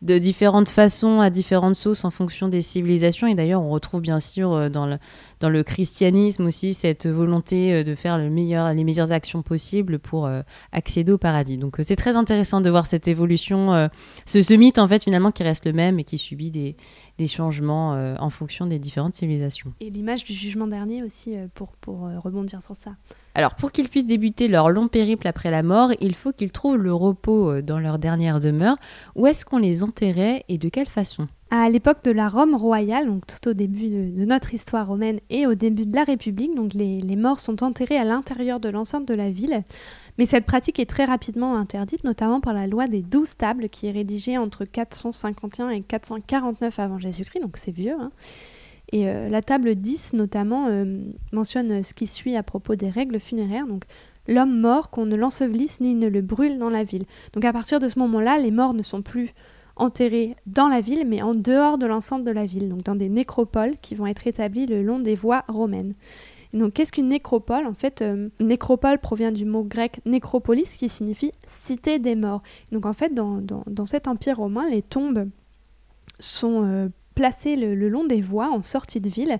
de 0.00 0.18
différentes 0.18 0.68
façons, 0.68 1.20
à 1.20 1.28
différentes 1.28 1.74
sauces 1.74 2.04
en 2.04 2.10
fonction 2.10 2.48
des 2.48 2.62
civilisations. 2.62 3.26
Et 3.26 3.34
d'ailleurs, 3.34 3.62
on 3.62 3.70
retrouve 3.70 4.00
bien 4.00 4.20
sûr 4.20 4.52
euh, 4.52 4.68
dans 4.68 4.86
le, 4.86 4.98
dans 5.40 5.48
le 5.48 5.64
christianisme 5.64 6.46
aussi 6.46 6.72
cette 6.72 7.06
volonté 7.06 7.72
euh, 7.72 7.84
de 7.84 7.94
faire 7.94 8.16
les 8.18 8.30
meilleures 8.30 9.12
actions 9.12 9.42
possibles 9.42 9.98
pour 9.98 10.26
euh, 10.26 10.42
accéder 10.72 11.10
au 11.10 11.18
paradis. 11.18 11.56
Donc 11.56 11.78
c'est 11.82 11.96
très 11.96 12.14
intéressant 12.14 12.60
de 12.60 12.70
voir 12.70 12.86
cette 12.86 13.08
évolution, 13.08 13.88
ce, 14.26 14.42
ce, 14.42 14.54
mythe 14.54 14.78
en 14.78 14.86
fait 14.86 15.02
finalement 15.02 15.32
qui 15.32 15.42
reste 15.42 15.64
le 15.66 15.72
même 15.72 15.98
et 15.98 16.04
qui 16.04 16.18
subit 16.18 16.50
des, 16.50 16.76
des 17.18 17.26
changements 17.26 17.92
en 18.18 18.30
fonction 18.30 18.66
des 18.66 18.78
différentes 18.78 19.14
civilisations. 19.14 19.72
Et 19.80 19.90
l'image 19.90 20.24
du 20.24 20.32
jugement 20.32 20.66
dernier 20.66 21.02
aussi 21.02 21.36
pour, 21.54 21.72
pour 21.80 22.08
rebondir 22.22 22.62
sur 22.62 22.76
ça. 22.76 22.92
Alors 23.38 23.54
pour 23.54 23.70
qu'ils 23.70 23.88
puissent 23.88 24.04
débuter 24.04 24.48
leur 24.48 24.68
long 24.68 24.88
périple 24.88 25.28
après 25.28 25.52
la 25.52 25.62
mort, 25.62 25.92
il 26.00 26.16
faut 26.16 26.32
qu'ils 26.32 26.50
trouvent 26.50 26.76
le 26.76 26.92
repos 26.92 27.52
euh, 27.52 27.62
dans 27.62 27.78
leur 27.78 28.00
dernière 28.00 28.40
demeure. 28.40 28.76
Où 29.14 29.28
est-ce 29.28 29.44
qu'on 29.44 29.58
les 29.58 29.84
enterrait 29.84 30.44
et 30.48 30.58
de 30.58 30.68
quelle 30.68 30.88
façon? 30.88 31.28
À 31.50 31.70
l'époque 31.70 32.02
de 32.02 32.10
la 32.10 32.26
Rome 32.26 32.56
royale, 32.56 33.06
donc 33.06 33.28
tout 33.28 33.48
au 33.48 33.52
début 33.52 33.88
de, 33.88 34.24
notre 34.24 34.54
histoire 34.54 34.88
romaine 34.88 35.20
et 35.30 35.46
au 35.46 35.54
début 35.54 35.86
de 35.86 35.94
la 35.94 36.02
République, 36.02 36.56
donc 36.56 36.74
les, 36.74 37.16
morts 37.16 37.38
sont 37.38 37.62
enterrés 37.62 37.96
à 37.96 38.02
l'intérieur 38.02 38.58
de 38.58 38.68
l'enceinte 38.68 39.06
de 39.06 39.14
la 39.14 39.30
ville. 39.30 39.62
Mais 40.18 40.26
cette 40.26 40.44
pratique 40.44 40.80
est 40.80 40.90
très 40.90 41.04
rapidement 41.04 41.56
interdite, 41.56 42.02
notamment 42.04 42.40
par 42.40 42.52
la 42.52 42.66
loi 42.66 42.88
des 42.88 43.02
douze 43.02 43.36
tables 43.36 43.68
qui 43.68 43.86
est 43.86 43.92
rédigée 43.92 44.36
entre 44.36 44.64
451 44.64 45.70
et 45.70 45.80
449 45.80 46.78
avant 46.80 46.98
Jésus-Christ, 46.98 47.40
donc 47.40 47.56
c'est 47.56 47.70
vieux. 47.70 47.96
Hein. 47.98 48.10
Et 48.90 49.08
euh, 49.08 49.28
la 49.28 49.42
table 49.42 49.74
10 49.74 50.14
notamment 50.14 50.66
euh, 50.68 50.98
mentionne 51.32 51.82
ce 51.82 51.94
qui 51.94 52.06
suit 52.06 52.36
à 52.36 52.42
propos 52.42 52.74
des 52.74 52.90
règles 52.90 53.20
funéraires. 53.20 53.66
Donc 53.66 53.84
l'homme 54.26 54.58
mort 54.58 54.90
qu'on 54.90 55.06
ne 55.06 55.14
l'ensevelisse 55.14 55.80
ni 55.80 55.94
ne 55.94 56.08
le 56.08 56.22
brûle 56.22 56.58
dans 56.58 56.70
la 56.70 56.84
ville. 56.84 57.04
Donc 57.32 57.44
à 57.44 57.52
partir 57.52 57.80
de 57.80 57.88
ce 57.88 57.98
moment-là, 57.98 58.38
les 58.38 58.50
morts 58.50 58.74
ne 58.74 58.82
sont 58.82 59.02
plus 59.02 59.34
enterrés 59.76 60.34
dans 60.46 60.68
la 60.68 60.80
ville, 60.80 61.04
mais 61.06 61.22
en 61.22 61.32
dehors 61.32 61.78
de 61.78 61.86
l'enceinte 61.86 62.24
de 62.24 62.30
la 62.32 62.46
ville, 62.46 62.68
donc 62.68 62.82
dans 62.82 62.96
des 62.96 63.08
nécropoles 63.08 63.76
qui 63.76 63.94
vont 63.94 64.06
être 64.06 64.26
établies 64.26 64.66
le 64.66 64.82
long 64.82 64.98
des 64.98 65.14
voies 65.14 65.44
romaines. 65.46 65.94
Donc 66.52 66.72
qu'est-ce 66.74 66.92
qu'une 66.92 67.08
nécropole? 67.08 67.66
En 67.66 67.74
fait, 67.74 68.02
euh, 68.02 68.28
nécropole 68.40 68.98
provient 68.98 69.32
du 69.32 69.44
mot 69.44 69.62
grec 69.62 70.00
nécropolis 70.06 70.76
qui 70.76 70.88
signifie 70.88 71.32
cité 71.46 71.98
des 71.98 72.14
morts. 72.14 72.42
Donc 72.72 72.86
en 72.86 72.92
fait, 72.92 73.14
dans, 73.14 73.40
dans, 73.40 73.86
cet 73.86 74.08
empire 74.08 74.38
romain, 74.38 74.68
les 74.68 74.82
tombes 74.82 75.28
sont 76.18 76.90
placées 77.18 77.56
le, 77.56 77.88
long 77.88 78.04
des 78.04 78.20
voies 78.20 78.48
en 78.48 78.62
sortie 78.62 79.00
de 79.00 79.08
ville. 79.08 79.38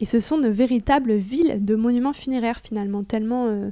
Et 0.00 0.06
ce 0.06 0.18
sont 0.18 0.38
de 0.38 0.48
véritables 0.48 1.12
villes 1.12 1.62
de 1.62 1.74
monuments 1.74 2.14
funéraires 2.14 2.60
finalement, 2.64 3.04
tellement, 3.04 3.48
euh, 3.48 3.70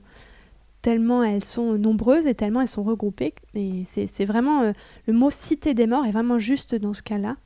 tellement 0.83 1.25
elles 1.25 1.43
sont 1.43 1.79
nombreuses 1.79 2.27
et 2.27 2.35
tellement 2.35 2.61
elles 2.61 2.69
sont 2.69 2.83
regroupées. 2.83 3.35
Et 3.55 3.85
c'est 3.87 4.27
vraiment 4.27 4.61
euh, 4.61 4.73
le 5.07 5.15
mot 5.15 5.31
cité 5.31 5.73
des 5.73 5.87
morts 5.87 6.05
est 6.05 6.11
vraiment 6.11 6.39
juste 6.39 6.75
dans 6.75 6.93
ce 6.93 7.03
cas-là. 7.03 7.37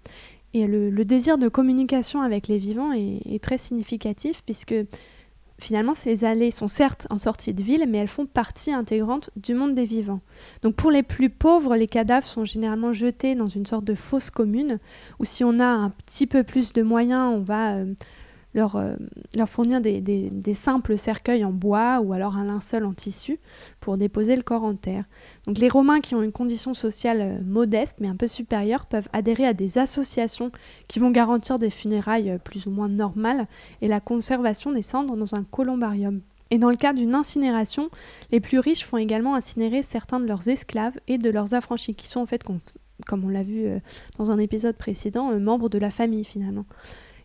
Et 0.53 0.67
le, 0.67 0.91
désir 1.05 1.39
de 1.39 1.49
communication 1.49 2.23
avec 2.23 2.49
les 2.49 2.59
vivants 2.59 2.93
est 2.93 3.43
très 3.43 3.59
significatif 3.59 4.43
puisque 4.45 4.75
finalement, 5.59 5.95
ces 5.95 6.25
allées 6.25 6.51
sont 6.51 6.69
certes 6.69 7.07
en 7.11 7.19
sortie 7.19 7.55
de 7.55 7.63
ville, 7.63 7.87
mais 7.89 7.99
elles 7.99 8.09
font 8.09 8.27
partie 8.27 8.73
intégrante 8.73 9.31
du 9.37 9.55
monde 9.55 9.75
des 9.75 9.85
vivants. 9.85 10.21
Donc 10.63 10.75
pour 10.75 10.91
les 10.91 11.03
plus 11.03 11.31
pauvres, 11.31 11.77
les 11.77 11.87
cadavres 11.87 12.27
sont 12.27 12.45
généralement 12.45 12.93
jetés 12.93 13.35
dans 13.35 13.47
une 13.47 13.67
sorte 13.67 13.85
de 13.85 13.95
fosse 13.95 14.31
commune, 14.31 14.79
où 15.19 15.25
si 15.25 15.45
on 15.45 15.59
a 15.61 15.67
un 15.67 15.91
petit 15.91 16.27
peu 16.27 16.43
plus 16.43 16.73
de 16.73 16.83
moyens, 16.83 17.33
on 17.35 17.41
va 17.41 17.75
euh, 17.75 17.95
leur, 18.55 18.77
euh, 18.77 18.95
leur 19.37 19.49
fournir 19.49 19.81
des, 19.81 20.01
des, 20.01 20.55
simples 20.55 20.97
cercueils 20.97 21.45
en 21.45 21.53
bois 21.53 22.01
ou 22.01 22.13
alors 22.13 22.37
un 22.37 22.45
linceul 22.45 22.85
en 22.85 22.93
tissu 22.93 23.41
pour 23.81 23.99
déposer 23.99 24.37
le 24.37 24.43
corps 24.43 24.63
en 24.63 24.75
terre. 24.75 25.05
Donc 25.47 25.59
les 25.59 25.69
Romains 25.69 26.01
qui 26.01 26.15
ont 26.15 26.23
une 26.23 26.33
condition 26.33 26.73
sociale 26.73 27.21
euh, 27.21 27.39
modeste 27.45 27.97
mais 28.01 28.09
un 28.09 28.17
peu 28.17 28.29
supérieure 28.29 28.87
peuvent 28.87 29.09
adhérer 29.13 29.47
à 29.47 29.53
des 29.53 29.79
associations 29.79 30.53
qui 30.87 31.01
vont 31.01 31.11
garantir 31.11 31.59
des 31.59 31.71
funérailles 31.71 32.31
euh, 32.31 32.39
plus 32.39 32.67
ou 32.67 32.71
moins 32.71 32.89
normales 32.89 33.47
et 33.83 33.89
la 33.89 34.01
conservation 34.01 34.73
des 34.73 34.83
cendres 34.83 35.17
dans 35.17 35.35
un 35.35 35.43
columbarium. 35.43 36.21
Et 36.51 36.59
dans 36.59 36.71
le 36.71 36.77
cas 36.77 36.93
d'une 36.93 37.17
incinération, 37.17 37.91
les 38.31 38.39
plus 38.39 38.61
riches 38.61 38.85
font 38.85 38.99
également 38.99 39.35
incinérer 39.35 39.83
certains 39.83 40.21
de 40.21 40.27
leurs 40.27 40.49
esclaves 40.49 40.95
et 41.09 41.19
de 41.19 41.31
leurs 41.31 41.55
affranchis, 41.55 41.95
qui 41.95 42.07
sont 42.07 42.21
en 42.21 42.27
fait, 42.27 42.45
comme 42.45 43.25
on 43.25 43.29
l'a 43.29 43.43
vu 43.43 43.67
dans 44.19 44.31
un 44.31 44.39
épisode 44.39 44.77
précédent, 44.77 45.37
membres 45.41 45.71
de 45.71 45.79
la 45.79 45.91
famille 45.91 46.23
finalement. 46.23 46.67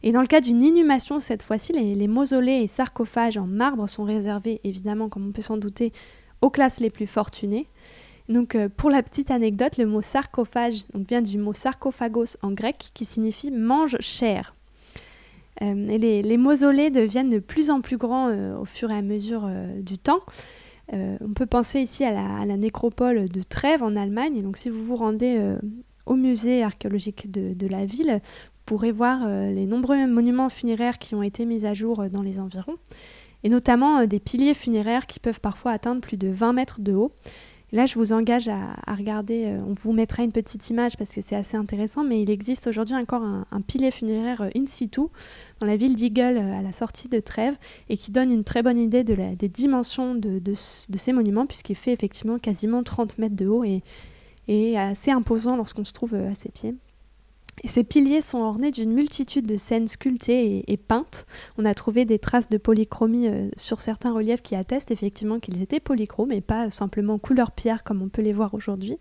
Et 0.01 0.11
dans 0.11 0.21
le 0.21 0.27
cas 0.27 0.41
d'une 0.41 0.61
inhumation, 0.61 1.19
cette 1.19 1.43
fois-ci, 1.43 1.73
les, 1.73 2.07
mausolées 2.07 2.61
et 2.63 2.67
sarcophages 2.67 3.37
en 3.37 3.45
marbre 3.45 3.87
sont 3.87 4.05
réservés, 4.05 4.61
évidemment, 4.63 5.09
comme 5.09 5.27
on 5.27 5.31
peut 5.31 5.41
s'en 5.41 5.57
douter, 5.57 5.91
aux 6.41 6.49
classes 6.49 6.79
les 6.79 6.89
plus 6.89 7.07
fortunées. 7.07 7.67
Donc, 8.29 8.55
euh, 8.55 8.69
pour 8.69 8.91
la 8.91 9.03
petite 9.03 9.31
anecdote, 9.31 9.77
le 9.77 9.85
mot 9.85 10.01
sarcophage 10.01 10.85
vient 10.93 11.21
du 11.21 11.37
mot 11.37 11.53
sarcophagos 11.53 12.37
en 12.41 12.51
grec, 12.51 12.91
qui 12.93 13.03
signifie 13.03 13.51
mange 13.51 13.97
chair. 13.99 14.55
Euh, 15.61 15.89
et 15.89 15.97
les, 15.97 16.37
mausolées 16.37 16.91
deviennent 16.91 17.29
de 17.29 17.39
plus 17.39 17.69
en 17.69 17.81
plus 17.81 17.97
grands 17.97 18.29
euh, 18.29 18.57
au 18.57 18.65
fur 18.65 18.91
et 18.91 18.97
à 18.97 19.01
mesure 19.01 19.49
du 19.81 19.97
temps. 19.97 20.21
on 20.93 21.33
peut 21.35 21.45
penser 21.45 21.81
ici 21.81 22.05
à 22.05 22.45
la, 22.45 22.55
nécropole 22.55 23.27
de 23.27 23.41
Trèves 23.43 23.83
en 23.83 23.97
Allemagne. 23.97 24.41
Donc, 24.41 24.55
si 24.55 24.69
vous 24.69 24.83
vous 24.83 24.95
rendez 24.95 25.55
au 26.05 26.15
musée 26.15 26.63
archéologique 26.63 27.29
de, 27.31 27.67
la 27.67 27.85
ville, 27.85 28.21
pourrez 28.69 28.91
voir 28.91 29.21
euh, 29.25 29.51
les 29.51 29.65
nombreux 29.65 30.05
monuments 30.05 30.49
funéraires 30.49 30.99
qui 30.99 31.15
ont 31.15 31.23
été 31.23 31.45
mis 31.45 31.65
à 31.65 31.73
jour 31.73 32.01
euh, 32.01 32.07
dans 32.09 32.21
les 32.21 32.39
environs, 32.39 32.77
et 33.43 33.49
notamment 33.49 34.01
euh, 34.01 34.05
des 34.05 34.19
piliers 34.19 34.53
funéraires 34.53 35.07
qui 35.07 35.19
peuvent 35.19 35.39
parfois 35.39 35.71
atteindre 35.71 36.01
plus 36.01 36.17
de 36.17 36.27
20 36.27 36.53
mètres 36.53 36.79
de 36.79 36.93
haut. 36.93 37.11
là, 37.71 37.87
je 37.87 37.95
vous 37.95 38.13
engage 38.13 38.47
à, 38.47 38.75
regarder, 38.95 39.57
on 39.67 39.73
vous 39.73 39.91
mettra 39.91 40.21
une 40.21 40.31
petite 40.31 40.69
image 40.69 40.97
parce 40.97 41.09
que 41.09 41.21
c'est 41.21 41.35
assez 41.35 41.57
intéressant, 41.57 42.03
mais 42.03 42.21
il 42.21 42.29
existe 42.29 42.67
aujourd'hui 42.67 42.93
encore 42.93 43.23
un, 43.23 43.61
pilier 43.65 43.89
funéraire 43.89 44.51
in 44.55 44.67
situ 44.67 45.01
dans 45.59 45.65
la 45.65 45.75
ville 45.75 45.95
d'Eagle 45.95 46.37
à 46.37 46.61
la 46.61 46.71
sortie 46.71 47.09
de 47.09 47.19
Trèves 47.19 47.57
et 47.89 47.97
qui 47.97 48.11
donne 48.11 48.31
une 48.31 48.43
très 48.43 48.61
bonne 48.61 48.77
idée 48.77 49.03
des 49.03 49.49
dimensions 49.49 50.13
de, 50.13 50.53
ces 50.55 51.11
monuments 51.11 51.47
puisqu'il 51.47 51.75
fait 51.75 51.93
effectivement 51.93 52.37
quasiment 52.37 52.83
30 52.83 53.17
mètres 53.17 53.35
de 53.35 53.47
haut 53.47 53.63
et, 53.63 53.81
et 54.47 54.77
assez 54.77 55.09
imposant 55.09 55.55
lorsqu'on 55.55 55.85
se 55.85 55.93
trouve 55.93 56.13
à 56.13 56.35
ses 56.35 56.49
pieds 56.49 56.75
ces 57.67 57.83
piliers 57.83 58.21
sont 58.21 58.39
ornés 58.39 58.71
d'une 58.71 58.93
multitude 58.93 59.45
de 59.45 59.57
scènes 59.57 59.87
sculptées 59.87 60.63
et, 60.71 60.77
peintes. 60.77 61.25
On 61.57 61.65
a 61.65 61.73
trouvé 61.73 62.05
des 62.05 62.19
traces 62.19 62.49
de 62.49 62.57
polychromie 62.57 63.27
euh, 63.27 63.49
sur 63.57 63.81
certains 63.81 64.13
reliefs 64.13 64.41
qui 64.41 64.55
attestent 64.55 64.91
effectivement 64.91 65.39
qu'ils 65.39 65.61
étaient 65.61 65.79
polychromes 65.79 66.31
et 66.31 66.41
pas 66.41 66.69
simplement 66.69 67.17
couleur 67.17 67.51
pierre 67.51 67.83
comme 67.83 68.01
on 68.01 68.09
peut 68.09 68.21
les 68.21 68.33
voir 68.33 68.53
aujourd'hui. 68.53 68.97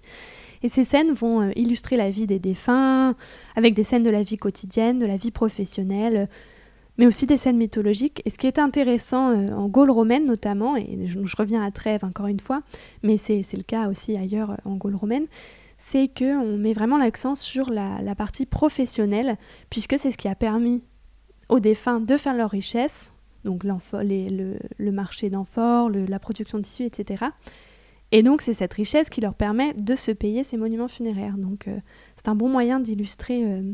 Et 0.62 0.68
ces 0.68 0.84
scènes 0.84 1.12
vont 1.12 1.42
euh, 1.42 1.50
illustrer 1.56 1.96
la 1.96 2.10
vie 2.10 2.26
des 2.26 2.38
défunts, 2.38 3.14
avec 3.54 3.74
des 3.74 3.84
scènes 3.84 4.02
de 4.02 4.10
la 4.10 4.22
vie 4.22 4.36
quotidienne, 4.38 4.98
de 4.98 5.06
la 5.06 5.16
vie 5.16 5.30
professionnelle, 5.30 6.28
mais 6.98 7.06
aussi 7.06 7.26
des 7.26 7.36
scènes 7.36 7.56
mythologiques. 7.56 8.22
Et 8.24 8.30
ce 8.30 8.38
qui 8.38 8.48
est 8.48 8.58
intéressant 8.58 9.30
euh, 9.30 9.52
en 9.52 9.68
Gaule 9.68 9.90
romaine 9.90 10.24
notamment, 10.24 10.76
et 10.76 11.06
je, 11.06 11.24
je, 11.24 11.36
reviens 11.36 11.62
à 11.62 11.70
Trèves 11.70 12.04
encore 12.04 12.26
une 12.26 12.40
fois, 12.40 12.62
mais 13.04 13.16
c'est 13.18 13.44
le 13.56 13.62
cas 13.62 13.88
aussi 13.88 14.16
ailleurs 14.16 14.56
en 14.64 14.74
Gaule 14.74 14.96
romaine, 14.96 15.26
c'est 15.78 16.08
qu'on 16.08 16.58
met 16.58 16.72
vraiment 16.72 16.98
l'accent 16.98 17.34
sur 17.34 17.70
la, 17.70 18.14
partie 18.16 18.46
professionnelle, 18.46 19.36
puisque 19.70 19.98
c'est 19.98 20.10
ce 20.10 20.18
qui 20.18 20.28
a 20.28 20.34
permis 20.34 20.84
aux 21.48 21.60
défunts 21.60 22.00
de 22.00 22.16
faire 22.16 22.34
leur 22.34 22.50
richesse, 22.50 23.12
donc 23.44 23.62
le, 23.64 24.90
marché 24.90 25.30
d'amphores, 25.30 25.90
la 25.90 26.18
production 26.18 26.58
de 26.58 26.64
tissus, 26.64 26.84
etc. 26.84 27.26
Et 28.10 28.22
donc 28.22 28.42
c'est 28.42 28.54
cette 28.54 28.74
richesse 28.74 29.08
qui 29.08 29.20
leur 29.20 29.34
permet 29.34 29.72
de 29.74 29.94
se 29.94 30.10
payer 30.10 30.44
ces 30.44 30.56
monuments 30.56 30.88
funéraires. 30.88 31.36
Donc 31.36 31.68
euh, 31.68 31.78
c'est 32.16 32.28
un 32.28 32.34
bon 32.34 32.48
moyen 32.48 32.80
d'illustrer 32.80 33.44
euh, 33.44 33.72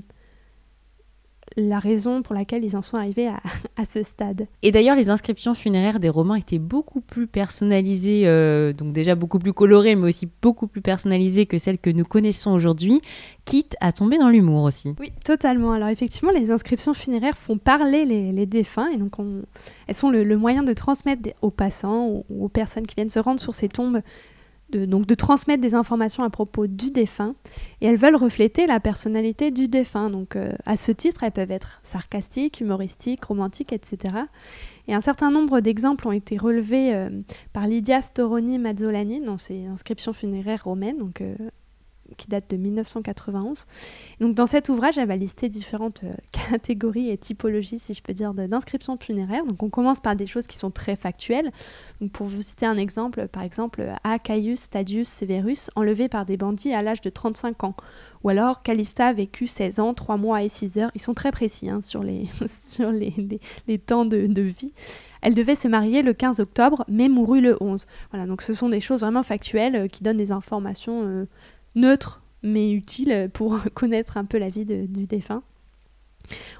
la 1.56 1.78
raison 1.78 2.22
pour 2.22 2.34
laquelle 2.34 2.64
ils 2.64 2.76
en 2.76 2.82
sont 2.82 2.96
arrivés 2.96 3.28
à, 3.76 3.84
ce 3.86 4.02
stade. 4.02 4.46
Et 4.62 4.70
d'ailleurs, 4.70 4.96
les 4.96 5.10
inscriptions 5.10 5.54
funéraires 5.54 6.00
des 6.00 6.08
Romains 6.08 6.36
étaient 6.36 6.58
beaucoup 6.58 7.00
plus 7.00 7.26
personnalisées, 7.26 8.22
euh, 8.26 8.72
donc 8.72 8.92
déjà 8.92 9.14
beaucoup 9.14 9.38
plus 9.38 9.52
colorées, 9.52 9.94
mais 9.94 10.08
aussi 10.08 10.28
beaucoup 10.42 10.66
plus 10.66 10.80
personnalisées 10.80 11.46
que 11.46 11.58
celles 11.58 11.78
que 11.78 11.90
nous 11.90 12.04
connaissons 12.04 12.52
aujourd'hui, 12.52 13.00
quitte 13.44 13.76
à 13.80 13.92
tomber 13.92 14.18
dans 14.18 14.28
l'humour 14.28 14.64
aussi. 14.64 14.94
Oui, 14.98 15.12
totalement. 15.24 15.72
Alors 15.72 15.88
effectivement, 15.88 16.32
les 16.32 16.50
inscriptions 16.50 16.94
funéraires 16.94 17.36
font 17.36 17.58
parler 17.58 18.04
les, 18.04 18.46
défunts, 18.46 18.88
et 18.90 18.98
donc 18.98 19.12
elles 19.86 19.94
sont 19.94 20.10
le, 20.10 20.36
moyen 20.36 20.62
de 20.62 20.72
transmettre 20.72 21.30
aux 21.40 21.50
passants 21.50 22.08
ou 22.28 22.44
aux 22.44 22.48
personnes 22.48 22.86
qui 22.86 22.94
viennent 22.94 23.10
se 23.10 23.18
rendre 23.18 23.40
sur 23.40 23.54
ces 23.54 23.68
tombes 23.68 24.00
de, 24.74 24.84
donc 24.84 25.06
de 25.06 25.14
transmettre 25.14 25.62
des 25.62 25.74
informations 25.74 26.22
à 26.22 26.30
propos 26.30 26.66
du 26.66 26.90
défunt 26.90 27.34
et 27.80 27.86
elles 27.86 27.96
veulent 27.96 28.16
refléter 28.16 28.66
la 28.66 28.80
personnalité 28.80 29.50
du 29.50 29.68
défunt. 29.68 30.10
Donc 30.10 30.36
euh, 30.36 30.52
à 30.66 30.76
ce 30.76 30.92
titre, 30.92 31.22
elles 31.22 31.32
peuvent 31.32 31.50
être 31.50 31.80
sarcastiques, 31.82 32.60
humoristiques, 32.60 33.24
romantiques, 33.24 33.72
etc. 33.72 34.14
Et 34.88 34.94
un 34.94 35.00
certain 35.00 35.30
nombre 35.30 35.60
d'exemples 35.60 36.06
ont 36.08 36.12
été 36.12 36.36
relevés 36.36 36.94
euh, 36.94 37.08
par 37.52 37.66
Lydia 37.66 38.02
Storoni 38.02 38.58
Mazzolani 38.58 39.20
dans 39.20 39.38
ses 39.38 39.66
inscriptions 39.66 40.12
funéraires 40.12 40.64
romaines, 40.64 40.98
donc 40.98 41.20
euh, 41.20 41.34
qui 42.16 42.28
date 42.28 42.50
de 42.50 42.56
1991. 42.56 43.66
Donc 44.20 44.34
dans 44.34 44.46
cet 44.46 44.68
ouvrage, 44.68 44.98
elle 44.98 45.08
va 45.08 45.16
lister 45.16 45.48
différentes 45.48 46.02
euh, 46.04 46.12
catégories 46.50 47.10
et 47.10 47.18
typologies, 47.18 47.78
si 47.78 47.94
je 47.94 48.02
peux 48.02 48.14
dire, 48.14 48.34
d'inscriptions 48.34 48.96
funéraires. 48.98 49.44
Donc 49.44 49.62
on 49.62 49.70
commence 49.70 50.00
par 50.00 50.16
des 50.16 50.26
choses 50.26 50.46
qui 50.46 50.58
sont 50.58 50.70
très 50.70 50.96
factuelles. 50.96 51.50
Donc 52.00 52.12
pour 52.12 52.26
vous 52.26 52.42
citer 52.42 52.66
un 52.66 52.76
exemple, 52.76 53.28
par 53.28 53.42
exemple, 53.42 53.92
A. 54.04 54.18
Caius 54.18 54.60
Stadius 54.60 55.08
Severus, 55.08 55.70
enlevé 55.76 56.08
par 56.08 56.24
des 56.24 56.36
bandits 56.36 56.72
à 56.72 56.82
l'âge 56.82 57.00
de 57.00 57.10
35 57.10 57.64
ans. 57.64 57.74
Ou 58.24 58.30
alors 58.30 58.62
Callista 58.62 59.08
a 59.08 59.12
vécu 59.12 59.46
16 59.46 59.80
ans, 59.80 59.94
3 59.94 60.16
mois 60.16 60.42
et 60.42 60.48
6 60.48 60.78
heures. 60.78 60.90
Ils 60.94 61.02
sont 61.02 61.14
très 61.14 61.30
précis 61.30 61.68
hein, 61.68 61.80
sur, 61.82 62.02
les, 62.02 62.26
sur 62.66 62.90
les, 62.90 63.14
les, 63.68 63.78
temps 63.78 64.06
de, 64.06 64.26
de 64.26 64.42
vie. 64.42 64.72
Elle 65.20 65.34
devait 65.34 65.56
se 65.56 65.68
marier 65.68 66.02
le 66.02 66.12
15 66.12 66.40
octobre, 66.40 66.84
mais 66.88 67.08
mourut 67.08 67.40
le 67.40 67.56
11. 67.60 67.86
Voilà, 68.10 68.26
donc 68.26 68.42
ce 68.42 68.52
sont 68.54 68.68
des 68.68 68.80
choses 68.80 69.00
vraiment 69.00 69.22
factuelles 69.22 69.76
euh, 69.76 69.88
qui 69.88 70.02
donnent 70.02 70.16
des 70.16 70.32
informations 70.32 71.02
euh, 71.04 71.26
neutre 71.74 72.22
mais 72.42 72.70
utile 72.70 73.30
pour 73.32 73.58
connaître 73.74 74.16
un 74.16 74.24
peu 74.24 74.38
la 74.38 74.48
vie 74.48 74.64
du 74.64 75.06
défunt. 75.06 75.42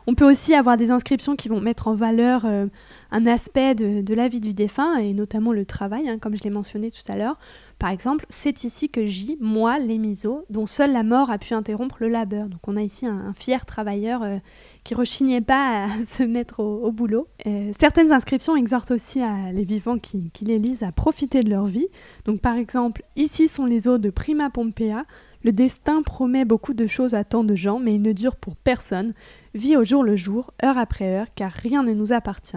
On 0.07 0.14
peut 0.14 0.31
aussi 0.31 0.55
avoir 0.55 0.77
des 0.77 0.90
inscriptions 0.90 1.37
qui 1.37 1.48
vont 1.48 1.61
mettre 1.61 1.88
en 1.88 1.94
valeur 1.94 2.44
euh, 2.44 2.66
un 3.11 3.27
aspect 3.27 3.74
de, 3.74 4.14
la 4.14 4.29
vie 4.29 4.40
du 4.40 4.53
défunt, 4.53 4.96
et 4.96 5.14
notamment 5.14 5.53
le 5.53 5.64
travail, 5.64 6.09
hein, 6.09 6.18
comme 6.20 6.37
je 6.37 6.44
l'ai 6.44 6.50
mentionné 6.50 6.90
tout 6.90 7.11
à 7.11 7.16
l'heure. 7.16 7.38
Par 7.79 7.90
exemple, 7.90 8.27
c'est 8.29 8.64
ici 8.64 8.88
que 8.88 9.07
j'y, 9.07 9.37
moi, 9.40 9.79
les 9.79 9.98
misos, 9.98 10.44
dont 10.50 10.66
seule 10.66 10.92
la 10.92 11.03
mort 11.03 11.31
a 11.31 11.38
pu 11.38 11.55
interrompre 11.55 11.96
le 12.00 12.09
labeur. 12.09 12.48
Donc 12.48 12.61
on 12.68 12.77
a 12.77 12.83
ici 12.83 13.07
un, 13.07 13.33
fier 13.35 13.64
travailleur 13.66 14.22
euh, 14.22 14.38
qui 14.85 14.94
rechignait 14.94 15.40
pas 15.40 15.85
à 15.85 15.88
se 16.05 16.22
mettre 16.22 16.61
au, 16.61 16.92
boulot. 16.92 17.27
Euh, 17.46 17.72
certaines 17.79 18.12
inscriptions 18.12 18.57
exhortent 18.57 18.92
aussi 18.92 19.20
les 19.53 19.64
vivants 19.64 19.98
qui, 19.98 20.31
qui, 20.33 20.44
les 20.44 20.59
lisent 20.59 20.83
à 20.83 20.92
profiter 20.92 21.40
de 21.40 21.50
leur 21.50 21.64
vie. 21.64 21.88
Donc 22.27 22.40
par 22.40 22.57
exemple, 22.57 23.03
ici 23.16 23.48
sont 23.48 23.64
les 23.64 23.88
eaux 23.88 23.98
de 23.98 24.11
Prima 24.11 24.50
Pompea. 24.50 25.05
Le 25.44 25.53
destin 25.53 26.03
promet 26.03 26.46
beaucoup 26.46 26.72
de 26.72 26.87
choses 26.87 27.12
à 27.12 27.22
tant 27.22 27.44
de 27.44 27.55
gens, 27.55 27.79
mais 27.79 27.94
il 27.94 28.03
ne 28.03 28.12
dure 28.12 28.35
pour 28.37 28.57
personne. 28.57 29.12
Vie 29.54 29.76
au 29.76 29.84
jour 29.84 30.02
le 30.02 30.16
jour, 30.16 30.52
heure 30.64 30.78
après 30.78 31.16
heure, 31.16 31.26
car 31.34 31.52
rien 31.52 31.84
ne 31.84 31.92
nous 31.92 32.12
appartient. 32.12 32.56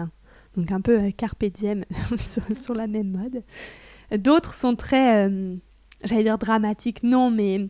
Donc 0.56 0.72
un 0.72 0.80
peu 0.80 0.98
euh, 0.98 1.10
carpe 1.16 1.44
diem 1.44 1.84
sur, 2.16 2.74
la 2.74 2.88
même 2.88 3.10
mode. 3.10 3.44
D'autres 4.18 4.54
sont 4.54 4.74
très, 4.74 5.28
euh, 5.28 5.54
j'allais 6.02 6.24
dire 6.24 6.38
dramatiques, 6.38 7.04
non, 7.04 7.30
mais 7.30 7.68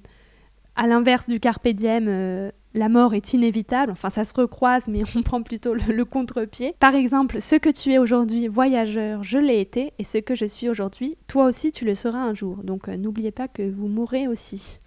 à 0.77 0.87
l'inverse 0.87 1.29
du 1.29 1.41
carpe 1.41 1.69
diem, 1.69 2.07
euh, 2.09 2.51
la 2.73 2.89
mort 2.89 3.13
est 3.13 3.35
inévitable, 3.35 3.93
enfin 3.93 4.09
ça 4.09 4.25
se 4.25 4.33
recroise, 4.33 4.85
mais 4.89 5.03
on 5.15 5.23
prend 5.23 5.43
plutôt 5.43 5.75
le, 5.75 6.05
contre-pied. 6.05 6.75
Par 6.79 6.95
exemple, 6.95 7.43
ce 7.43 7.57
que 7.57 7.69
tu 7.69 7.93
es 7.93 7.99
aujourd'hui, 7.99 8.49
voyageur, 8.49 9.23
je 9.23 9.39
l'ai 9.39 9.61
été, 9.61 9.93
et 9.99 10.05
ce 10.05 10.17
que 10.17 10.35
je 10.35 10.47
suis 10.47 10.71
aujourd'hui, 10.71 11.17
toi 11.27 11.45
aussi 11.45 11.71
tu 11.71 11.85
le 11.85 11.95
seras 11.95 12.21
un 12.21 12.33
jour. 12.33 12.59
Donc 12.63 12.89
n'oubliez 12.89 13.33
pas 13.33 13.49
que 13.49 13.69
vous 13.69 13.89
mourrez 13.89 14.27
aussi. 14.27 14.79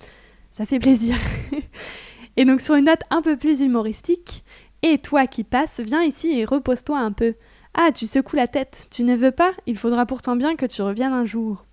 Ça 0.50 0.66
fait 0.66 0.80
plaisir. 0.80 1.16
et 2.38 2.46
donc 2.46 2.62
sur 2.62 2.76
une 2.76 2.86
note 2.86 3.02
un 3.10 3.22
peu 3.22 3.38
plus 3.38 3.62
humoristique, 3.62 4.44
et 4.84 4.98
toi 4.98 5.28
qui 5.28 5.44
passes, 5.44 5.80
viens 5.80 6.04
ici 6.04 6.40
et 6.40 6.46
repose-toi 6.46 6.98
un 6.98 7.12
peu. 7.12 7.36
Ah, 7.74 7.92
tu 7.94 8.08
secoues 8.08 8.36
la 8.36 8.48
tête, 8.48 8.88
tu 8.92 9.04
ne 9.04 9.16
veux 9.16 9.32
pas? 9.32 9.54
Il 9.66 9.78
faudra 9.78 10.06
pourtant 10.06 10.36
bien 10.36 10.56
que 10.56 10.66
tu 10.66 10.82
reviennes 10.82 11.14
un 11.14 11.26
jour. 11.26 11.66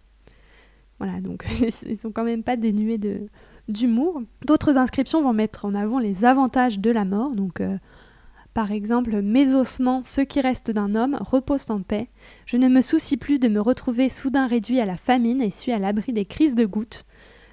Voilà, 0.99 1.21
donc 1.21 1.45
ils 1.87 1.99
sont 1.99 2.13
quand 2.13 2.25
même 2.25 2.43
pas 2.43 2.57
dénués 2.57 2.99
de 2.99 3.29
d'humour. 3.69 4.23
D'autres 4.47 4.79
inscriptions 4.79 5.23
vont 5.23 5.35
mettre 5.35 5.67
en 5.67 5.75
avant 5.75 5.99
les 5.99 6.25
avantages 6.25 6.79
de 6.79 6.91
la 6.91 7.05
mort, 7.05 7.35
donc 7.35 7.61
euh, 7.61 7.77
par 8.55 8.73
exemple, 8.73 9.21
mes 9.23 9.55
ossements, 9.55 10.03
ceux 10.05 10.25
qui 10.25 10.41
restent 10.41 10.71
d'un 10.71 10.95
homme, 10.95 11.17
reposent 11.21 11.71
en 11.71 11.83
paix. 11.83 12.09
Je 12.45 12.57
ne 12.57 12.69
me 12.69 12.81
soucie 12.81 13.17
plus 13.17 13.39
de 13.39 13.47
me 13.49 13.61
retrouver 13.61 14.09
soudain 14.09 14.47
réduit 14.47 14.81
à 14.81 14.87
la 14.87 14.97
famine 14.97 15.43
et 15.43 15.51
suis 15.51 15.71
à 15.71 15.79
l'abri 15.79 16.13
des 16.13 16.25
crises 16.25 16.55
de 16.55 16.67
gouttes. 16.67 17.05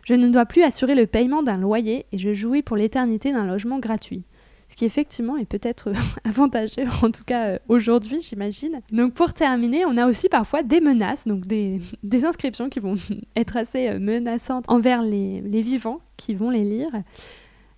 Je 0.05 0.13
ne 0.13 0.29
dois 0.29 0.45
plus 0.45 0.63
assurer 0.63 0.95
le 0.95 1.05
paiement 1.05 1.43
d'un 1.43 1.57
loyer 1.57 2.05
et 2.13 2.17
je 2.17 2.33
jouis 2.33 2.61
pour 2.61 2.77
l'éternité 2.77 3.33
d'un 3.33 3.45
logement 3.45 3.79
gratuit 3.79 4.23
ce 4.67 4.75
qui 4.75 4.85
effectivement 4.85 5.37
est 5.37 5.45
peut-être 5.45 5.91
avantageux, 6.23 6.85
en 7.03 7.11
tout 7.11 7.23
cas 7.23 7.47
euh, 7.47 7.59
aujourd'hui, 7.67 8.19
j'imagine. 8.21 8.81
Donc 8.91 9.13
pour 9.13 9.33
terminer, 9.33 9.85
on 9.85 9.97
a 9.97 10.07
aussi 10.07 10.29
parfois 10.29 10.63
des 10.63 10.81
menaces, 10.81 11.27
donc 11.27 11.45
des, 11.45 11.79
inscriptions 12.23 12.69
qui 12.69 12.79
vont 12.79 12.95
être 13.35 13.57
assez 13.57 13.87
euh, 13.87 13.99
menaçantes 13.99 14.65
envers 14.67 15.01
les, 15.01 15.41
vivants 15.61 15.99
qui 16.17 16.33
vont 16.33 16.49
les 16.49 16.63
lire. 16.63 16.91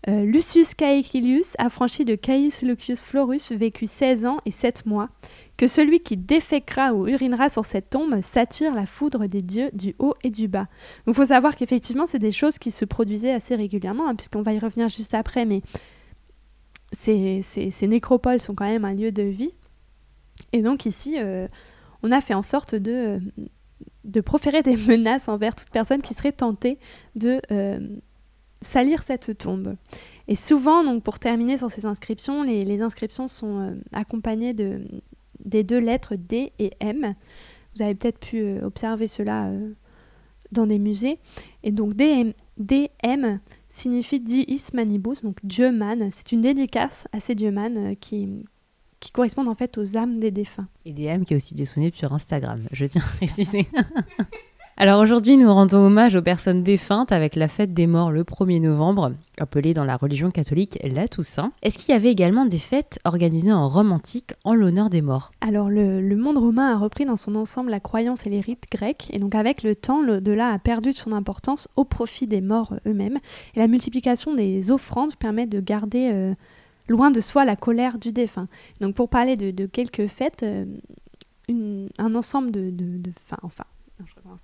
Euh, 0.07 0.23
Lucius 0.23 0.73
Caecilius, 0.73 1.55
affranchi 1.57 2.05
de 2.05 2.15
Caius 2.15 2.61
Lucius 2.61 3.01
Florus, 3.01 3.51
vécu 3.51 3.87
16 3.87 4.25
ans 4.25 4.37
et 4.45 4.51
7 4.51 4.85
mois, 4.85 5.09
que 5.57 5.67
celui 5.67 5.99
qui 5.99 6.17
déféquera 6.17 6.93
ou 6.93 7.07
urinera 7.07 7.49
sur 7.49 7.65
cette 7.65 7.89
tombe 7.89 8.21
s'attire 8.21 8.73
la 8.73 8.85
foudre 8.85 9.25
des 9.27 9.41
dieux 9.41 9.69
du 9.73 9.95
haut 9.99 10.13
et 10.23 10.29
du 10.29 10.47
bas. 10.47 10.67
Donc 11.05 11.13
il 11.13 11.13
faut 11.15 11.25
savoir 11.25 11.55
qu'effectivement, 11.55 12.05
c'est 12.05 12.19
des 12.19 12.31
choses 12.31 12.59
qui 12.59 12.71
se 12.71 12.85
produisaient 12.85 13.33
assez 13.33 13.55
régulièrement, 13.55 14.07
hein, 14.07 14.15
puisqu'on 14.15 14.43
va 14.43 14.53
y 14.53 14.59
revenir 14.59 14.87
juste 14.87 15.15
après, 15.15 15.45
mais 15.45 15.61
ces, 16.93 17.43
nécropoles 17.81 18.39
sont 18.39 18.55
quand 18.55 18.65
même 18.65 18.85
un 18.85 18.93
lieu 18.93 19.11
de 19.11 19.23
vie. 19.23 19.53
Et 20.53 20.61
donc 20.61 20.85
ici, 20.85 21.15
euh, 21.19 21.47
on 22.03 22.11
a 22.11 22.21
fait 22.21 22.35
en 22.35 22.43
sorte 22.43 22.75
de, 22.75 23.19
de 24.03 24.21
proférer 24.21 24.61
des 24.61 24.75
menaces 24.87 25.27
envers 25.27 25.55
toute 25.55 25.69
personne 25.69 26.01
qui 26.01 26.13
serait 26.13 26.31
tentée 26.31 26.77
de 27.15 27.41
euh, 27.51 27.79
salir 28.61 29.03
cette 29.03 29.37
tombe. 29.37 29.75
Et 30.27 30.35
souvent, 30.35 30.83
donc 30.83 31.03
pour 31.03 31.19
terminer 31.19 31.57
sur 31.57 31.69
ces 31.69 31.85
inscriptions, 31.85 32.43
les, 32.43 32.81
inscriptions 32.81 33.27
sont 33.27 33.59
euh, 33.59 33.75
accompagnées 33.93 34.53
de, 34.53 34.81
des 35.47 35.63
deux 35.63 35.79
lettres 35.79 36.15
D 36.15 36.51
et 36.59 36.71
M. 36.79 37.15
Vous 37.75 37.81
avez 37.81 37.95
peut-être 37.95 38.19
pu 38.19 38.59
observer 38.61 39.07
cela 39.07 39.51
dans 40.51 40.67
des 40.67 40.79
musées. 40.79 41.19
Et 41.63 41.71
donc 41.71 41.93
DM, 41.93 42.31
DM 42.57 43.37
signifie 43.69 44.19
Diis 44.19 44.63
Manibus, 44.73 45.21
donc 45.23 45.37
Dieu 45.43 45.71
man. 45.71 46.09
C'est 46.11 46.31
une 46.31 46.41
dédicace 46.41 47.07
à 47.11 47.19
ces 47.19 47.35
dieux 47.35 47.51
man 47.51 47.77
euh, 47.77 47.95
qui, 47.95 48.27
qui 48.99 49.11
correspondent 49.11 49.49
en 49.49 49.55
fait 49.55 49.77
aux 49.77 49.97
âmes 49.97 50.17
des 50.17 50.31
défunts. 50.31 50.67
Et 50.85 51.09
âmes 51.09 51.25
qui 51.25 51.33
est 51.33 51.37
aussi 51.37 51.53
disponible 51.53 51.95
sur 51.95 52.13
Instagram, 52.13 52.67
je 52.71 52.85
tiens 52.85 53.01
à 53.01 53.17
préciser. 53.17 53.67
Alors 54.79 55.01
aujourd'hui, 55.01 55.37
nous 55.37 55.51
rendons 55.51 55.87
hommage 55.87 56.15
aux 56.15 56.21
personnes 56.21 56.61
défuntes 56.61 57.11
avec 57.11 57.35
la 57.35 57.47
fête 57.47 57.73
des 57.73 57.87
morts 57.87 58.11
le 58.11 58.23
1er 58.23 58.61
novembre, 58.61 59.11
appelée 59.39 59.73
dans 59.73 59.83
la 59.83 59.97
religion 59.97 60.29
catholique 60.29 60.77
la 60.83 61.07
Toussaint. 61.07 61.51
Est-ce 61.63 61.79
qu'il 61.79 61.93
y 61.93 61.97
avait 61.97 62.11
également 62.11 62.45
des 62.45 62.59
fêtes 62.59 62.99
organisées 63.03 63.51
en 63.51 63.67
Rome 63.69 63.91
antique 63.91 64.33
en 64.43 64.53
l'honneur 64.53 64.91
des 64.91 65.01
morts? 65.01 65.31
Alors 65.41 65.71
le, 65.71 66.15
monde 66.15 66.37
romain 66.37 66.71
a 66.71 66.77
repris 66.77 67.05
dans 67.05 67.15
son 67.15 67.33
ensemble 67.33 67.71
la 67.71 67.79
croyance 67.79 68.27
et 68.27 68.29
les 68.29 68.39
rites 68.39 68.65
grecs, 68.71 69.09
et 69.11 69.17
donc 69.17 69.33
avec 69.33 69.63
le 69.63 69.75
temps, 69.75 70.03
l'au-delà 70.03 70.49
a 70.49 70.59
perdu 70.59 70.91
de 70.91 70.95
son 70.95 71.11
importance 71.11 71.67
au 71.75 71.83
profit 71.83 72.27
des 72.27 72.41
morts 72.41 72.75
eux-mêmes. 72.85 73.17
Et 73.55 73.59
la 73.59 73.67
multiplication 73.67 74.35
des 74.35 74.69
offrandes 74.69 75.15
permet 75.15 75.47
de 75.47 75.59
garder 75.59 76.11
euh, 76.13 76.35
loin 76.87 77.09
de 77.09 77.19
soi 77.19 77.45
la 77.45 77.55
colère 77.55 77.97
du 77.97 78.13
défunt. 78.13 78.47
Donc 78.79 78.93
pour 78.93 79.09
parler 79.09 79.37
de, 79.37 79.65
quelques 79.65 80.05
fêtes, 80.05 80.43
euh, 80.43 81.87
un 81.97 82.13
ensemble 82.13 82.51
de, 82.51 82.69
de, 82.69 83.11
enfin 83.41 83.65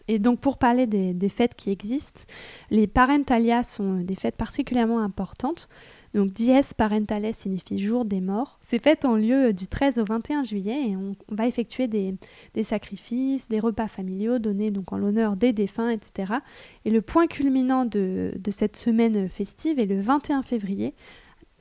et 0.08 0.20
donc 0.20 0.40
pour 0.40 0.58
parler 0.58 0.88
des, 0.88 1.30
fêtes 1.30 1.56
qui 1.56 1.72
existent, 1.72 2.22
les 2.70 2.88
parentalia 2.88 3.64
sont 3.64 3.98
des 3.98 4.16
fêtes 4.16 4.36
particulièrement 4.36 5.00
importantes. 5.00 5.70
Donc 6.14 6.32
dies 6.32 6.52
parentales 6.78 7.34
signifie 7.34 7.80
jour 7.80 8.06
des 8.06 8.22
morts. 8.22 8.60
Ces 8.62 8.78
fêtes 8.78 9.04
ont 9.04 9.16
lieu 9.16 9.52
du 9.52 9.68
13 9.68 9.98
au 9.98 10.06
21 10.06 10.44
juillet 10.44 10.90
et 10.90 10.96
on, 10.96 11.16
va 11.30 11.48
effectuer 11.48 11.88
des, 11.88 12.16
sacrifices, 12.64 13.48
des 13.48 13.60
repas 13.60 13.88
familiaux 13.88 14.38
donnés 14.38 14.70
donc 14.70 14.94
en 14.94 14.98
l'honneur 14.98 15.36
des 15.36 15.54
défunts, 15.54 15.90
etc. 15.90 16.34
Et 16.86 16.92
le 16.92 17.02
point 17.02 17.26
culminant 17.26 17.86
de, 17.86 18.34
de 18.38 18.52
cette 18.52 18.76
semaine 18.76 19.28
festive 19.28 19.80
est 19.80 19.88
le 19.88 20.00
21 20.00 20.44
février 20.44 20.94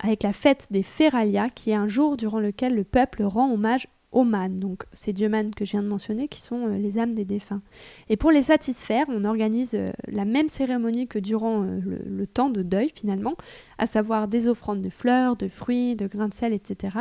avec 0.03 0.23
la 0.23 0.33
fête 0.33 0.67
des 0.71 0.83
Feralia 0.83 1.49
qui 1.49 1.71
est 1.71 1.75
un 1.75 1.89
jour 1.89 2.17
durant 2.17 2.41
lequel 2.41 2.75
le 2.75 2.85
peuple 2.85 3.23
rend 3.23 3.51
hommage 3.51 3.87
Oman, 4.13 4.57
donc 4.57 4.85
ces 4.93 5.13
dieux 5.13 5.31
que 5.57 5.65
je 5.65 5.73
viens 5.73 5.83
de 5.83 5.89
mentionner, 5.89 6.29
qui 6.29 6.41
sont 6.41 6.67
euh, 6.67 6.77
les 6.77 6.99
âmes 6.99 7.15
des 7.15 7.25
défunts. 7.25 7.63
Et 8.09 8.17
pour 8.17 8.31
les 8.31 8.43
satisfaire, 8.43 9.07
on 9.09 9.25
organise 9.25 9.75
euh, 9.75 9.91
la 10.07 10.25
même 10.25 10.49
cérémonie 10.49 11.09
que 11.09 11.19
durant 11.19 11.63
euh, 11.63 11.81
le, 12.07 12.27
temps 12.27 12.51
de 12.51 12.63
deuil 12.63 12.91
finalement, 12.95 13.35
à 13.79 13.87
savoir 13.87 14.29
des 14.29 14.49
offrandes 14.49 14.83
de 14.83 14.91
fleurs, 14.91 15.37
de 15.37 15.49
fruits, 15.49 15.97
de 15.97 16.07
grains 16.07 16.29
de 16.29 16.35
sel, 16.35 16.53
etc. 16.53 16.99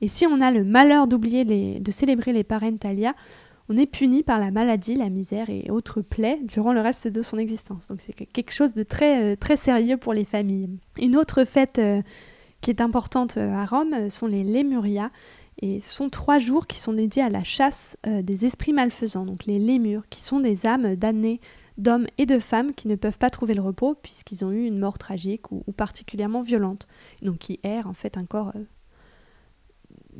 Et 0.00 0.08
si 0.08 0.26
on 0.26 0.40
a 0.40 0.50
le 0.50 0.64
malheur 0.64 1.06
d'oublier 1.06 1.44
de 1.78 1.90
célébrer 1.90 2.32
les 2.32 2.44
parentalia, 2.44 3.14
on 3.68 3.76
est 3.76 3.86
puni 3.86 4.22
par 4.22 4.38
la 4.38 4.50
maladie, 4.50 4.96
la 4.96 5.10
misère 5.10 5.50
et 5.50 5.70
autres 5.70 6.00
plaies 6.00 6.40
durant 6.42 6.72
le 6.72 6.80
reste 6.80 7.06
de 7.06 7.22
son 7.22 7.38
existence. 7.38 7.86
Donc 7.86 8.00
c'est 8.00 8.14
quelque 8.14 8.52
chose 8.52 8.72
de 8.74 8.82
très, 8.82 9.36
très 9.36 9.56
sérieux 9.56 9.98
pour 9.98 10.14
les 10.14 10.24
familles. 10.24 10.70
Une 10.98 11.16
autre 11.16 11.44
fête 11.44 11.80
qui 12.62 12.70
est 12.70 12.80
importante 12.80 13.36
à 13.36 13.64
Rome 13.66 14.08
sont 14.08 14.26
les 14.26 14.42
Lémuria. 14.42 15.10
Et 15.60 15.80
ce 15.80 15.90
sont 15.90 16.08
trois 16.08 16.38
jours 16.38 16.66
qui 16.66 16.78
sont 16.78 16.94
dédiés 16.94 17.22
à 17.22 17.28
la 17.28 17.44
chasse 17.44 17.96
euh, 18.06 18.22
des 18.22 18.46
esprits 18.46 18.72
malfaisants, 18.72 19.26
donc 19.26 19.44
les 19.44 19.58
lémures, 19.58 20.08
qui 20.08 20.22
sont 20.22 20.40
des 20.40 20.66
âmes 20.66 20.96
damnées 20.96 21.40
d'hommes 21.76 22.06
et 22.18 22.26
de 22.26 22.38
femmes 22.38 22.74
qui 22.74 22.88
ne 22.88 22.96
peuvent 22.96 23.18
pas 23.18 23.30
trouver 23.30 23.54
le 23.54 23.62
repos 23.62 23.94
puisqu'ils 23.94 24.44
ont 24.44 24.50
eu 24.50 24.64
une 24.64 24.78
mort 24.78 24.98
tragique 24.98 25.50
ou, 25.52 25.62
particulièrement 25.72 26.42
violente, 26.42 26.88
donc 27.22 27.38
qui 27.38 27.60
errent 27.62 27.86
en 27.86 27.92
fait 27.92 28.16
encore 28.16 28.52
euh, 28.54 28.64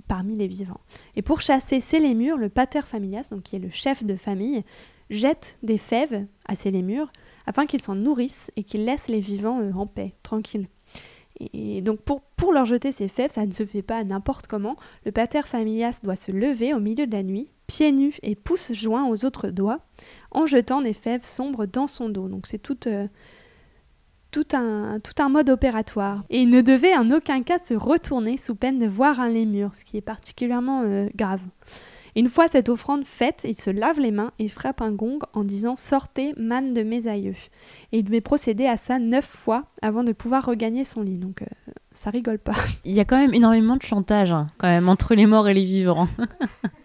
parmi 0.08 0.36
les 0.36 0.46
vivants. 0.46 0.80
Et 1.16 1.22
pour 1.22 1.40
chasser 1.40 1.80
ces 1.80 2.00
lémures, 2.00 2.36
le 2.36 2.48
pater 2.48 2.82
familias, 2.86 3.28
donc 3.30 3.42
qui 3.42 3.56
est 3.56 3.60
le 3.60 3.70
chef 3.70 4.04
de 4.04 4.16
famille, 4.16 4.62
jette 5.08 5.58
des 5.62 5.78
fèves 5.78 6.26
à 6.46 6.54
ces 6.54 6.70
lémures 6.70 7.10
afin 7.46 7.66
qu'ils 7.66 7.82
s'en 7.82 7.94
nourrissent 7.94 8.50
et 8.56 8.62
qu'ils 8.62 8.84
laissent 8.84 9.08
les 9.08 9.20
vivants 9.20 9.60
en 9.74 9.86
paix, 9.86 10.14
tranquilles. 10.22 10.68
Et 11.52 11.80
donc 11.80 12.00
pour, 12.00 12.20
pour 12.20 12.52
leur 12.52 12.66
jeter 12.66 12.92
ces 12.92 13.08
fèves, 13.08 13.30
ça 13.30 13.46
ne 13.46 13.52
se 13.52 13.64
fait 13.64 13.82
pas 13.82 14.04
n'importe 14.04 14.46
comment. 14.46 14.76
Le 15.04 15.12
pater 15.12 15.42
familias 15.42 16.00
doit 16.02 16.16
se 16.16 16.30
lever 16.30 16.74
au 16.74 16.80
milieu 16.80 17.06
de 17.06 17.12
la 17.12 17.22
nuit, 17.22 17.50
pieds 17.66 17.92
nus 17.92 18.14
et 18.22 18.34
pouces 18.34 18.72
joints 18.72 19.08
aux 19.08 19.24
autres 19.24 19.48
doigts, 19.48 19.80
en 20.30 20.46
jetant 20.46 20.82
des 20.82 20.92
fèves 20.92 21.24
sombres 21.24 21.66
dans 21.66 21.86
son 21.86 22.08
dos. 22.08 22.28
Donc 22.28 22.46
c'est 22.46 22.58
tout, 22.58 22.86
euh, 22.86 23.06
tout, 24.30 24.46
un, 24.52 25.00
tout 25.00 25.22
un 25.22 25.28
mode 25.28 25.50
opératoire. 25.50 26.24
Et 26.30 26.38
il 26.38 26.50
ne 26.50 26.60
devait 26.60 26.96
en 26.96 27.10
aucun 27.10 27.42
cas 27.42 27.58
se 27.58 27.74
retourner 27.74 28.36
sous 28.36 28.54
peine 28.54 28.78
de 28.78 28.86
voir 28.86 29.20
un 29.20 29.28
lémur, 29.28 29.74
ce 29.74 29.84
qui 29.84 29.96
est 29.96 30.02
particulièrement 30.02 30.82
euh, 30.84 31.08
grave. 31.14 31.40
Une 32.16 32.28
fois 32.28 32.48
cette 32.48 32.68
offrande 32.68 33.04
faite, 33.04 33.42
il 33.44 33.60
se 33.60 33.70
lave 33.70 34.00
les 34.00 34.10
mains 34.10 34.32
et 34.38 34.48
frappe 34.48 34.80
un 34.82 34.92
gong 34.92 35.18
en 35.32 35.44
disant 35.44 35.76
Sortez, 35.76 36.34
manne 36.36 36.74
de 36.74 36.82
mes 36.82 37.06
aïeux. 37.06 37.36
Et 37.92 37.98
il 37.98 38.04
devait 38.04 38.20
procéder 38.20 38.66
à 38.66 38.76
ça 38.76 38.98
neuf 38.98 39.26
fois 39.26 39.64
avant 39.82 40.04
de 40.04 40.12
pouvoir 40.12 40.44
regagner 40.44 40.84
son 40.84 41.02
lit. 41.02 41.18
Donc 41.18 41.42
euh, 41.42 41.46
ça 41.92 42.10
rigole 42.10 42.38
pas. 42.38 42.54
Il 42.84 42.94
y 42.94 43.00
a 43.00 43.04
quand 43.04 43.18
même 43.18 43.34
énormément 43.34 43.76
de 43.76 43.82
chantage, 43.82 44.32
hein, 44.32 44.46
quand 44.58 44.68
même, 44.68 44.88
entre 44.88 45.14
les 45.14 45.26
morts 45.26 45.48
et 45.48 45.54
les 45.54 45.64
vivants. 45.64 46.08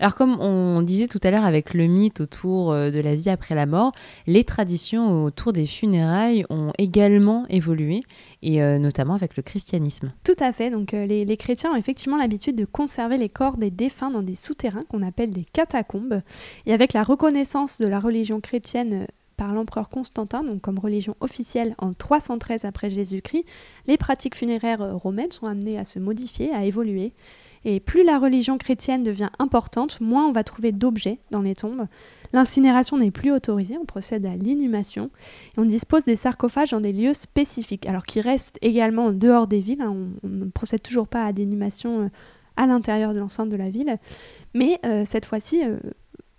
Alors 0.00 0.14
comme 0.14 0.40
on 0.40 0.82
disait 0.82 1.08
tout 1.08 1.20
à 1.22 1.30
l'heure 1.30 1.44
avec 1.44 1.74
le 1.74 1.86
mythe 1.86 2.20
autour 2.20 2.72
euh, 2.72 2.90
de 2.90 3.00
la 3.00 3.14
vie 3.14 3.30
après 3.30 3.54
la 3.54 3.66
mort, 3.66 3.92
les 4.26 4.44
traditions 4.44 5.24
autour 5.24 5.52
des 5.52 5.66
funérailles 5.66 6.44
ont 6.50 6.72
également 6.78 7.46
évolué, 7.48 8.02
et 8.42 8.62
euh, 8.62 8.78
notamment 8.78 9.14
avec 9.14 9.36
le 9.36 9.42
christianisme. 9.42 10.12
Tout 10.24 10.36
à 10.38 10.52
fait. 10.52 10.70
Donc 10.70 10.94
euh, 10.94 11.06
les, 11.06 11.24
les 11.24 11.36
chrétiens 11.36 11.72
ont 11.72 11.76
effectivement 11.76 12.16
l'habitude 12.16 12.56
de 12.56 12.64
conserver 12.64 13.18
les 13.18 13.28
corps 13.28 13.56
des 13.56 13.70
défunts 13.70 14.10
dans 14.10 14.22
des 14.22 14.34
souterrains 14.34 14.84
qu'on 14.88 15.02
appelle 15.02 15.30
des 15.30 15.44
catacombes. 15.44 16.22
Et 16.66 16.72
avec 16.72 16.92
la 16.92 17.02
reconnaissance 17.02 17.78
de 17.78 17.86
la 17.86 18.00
religion 18.00 18.40
chrétienne 18.40 19.06
par 19.36 19.52
l'empereur 19.52 19.90
Constantin, 19.90 20.42
donc 20.42 20.62
comme 20.62 20.78
religion 20.78 21.14
officielle 21.20 21.74
en 21.78 21.92
313 21.92 22.64
après 22.64 22.88
Jésus-Christ, 22.88 23.44
les 23.86 23.98
pratiques 23.98 24.34
funéraires 24.34 24.96
romaines 24.96 25.30
sont 25.30 25.46
amenées 25.46 25.78
à 25.78 25.84
se 25.84 25.98
modifier, 25.98 26.54
à 26.54 26.64
évoluer. 26.64 27.12
Et 27.68 27.80
plus 27.80 28.04
la 28.04 28.20
religion 28.20 28.58
chrétienne 28.58 29.02
devient 29.02 29.28
importante, 29.40 30.00
moins 30.00 30.28
on 30.28 30.32
va 30.32 30.44
trouver 30.44 30.70
d'objets 30.70 31.18
dans 31.32 31.42
les 31.42 31.56
tombes. 31.56 31.88
L'incinération 32.32 32.96
n'est 32.96 33.10
plus 33.10 33.32
autorisée, 33.32 33.76
on 33.76 33.84
procède 33.84 34.24
à 34.24 34.36
l'inhumation. 34.36 35.10
Et 35.56 35.60
on 35.60 35.64
dispose 35.64 36.04
des 36.04 36.14
sarcophages 36.14 36.70
dans 36.70 36.80
des 36.80 36.92
lieux 36.92 37.12
spécifiques, 37.12 37.88
alors 37.88 38.06
qui 38.06 38.20
restent 38.20 38.56
également 38.62 39.06
en 39.06 39.12
dehors 39.12 39.48
des 39.48 39.58
villes. 39.58 39.82
hein. 39.82 39.92
On, 40.22 40.28
ne 40.28 40.44
procède 40.44 40.80
toujours 40.80 41.08
pas 41.08 41.24
à 41.24 41.32
d'inhumation 41.32 42.02
euh, 42.02 42.08
à 42.56 42.68
l'intérieur 42.68 43.14
de 43.14 43.18
l'enceinte 43.18 43.48
de 43.48 43.56
la 43.56 43.68
ville, 43.68 43.98
mais 44.54 44.78
euh, 44.86 45.04
cette 45.04 45.26
fois-ci 45.26 45.64
euh, 45.64 45.76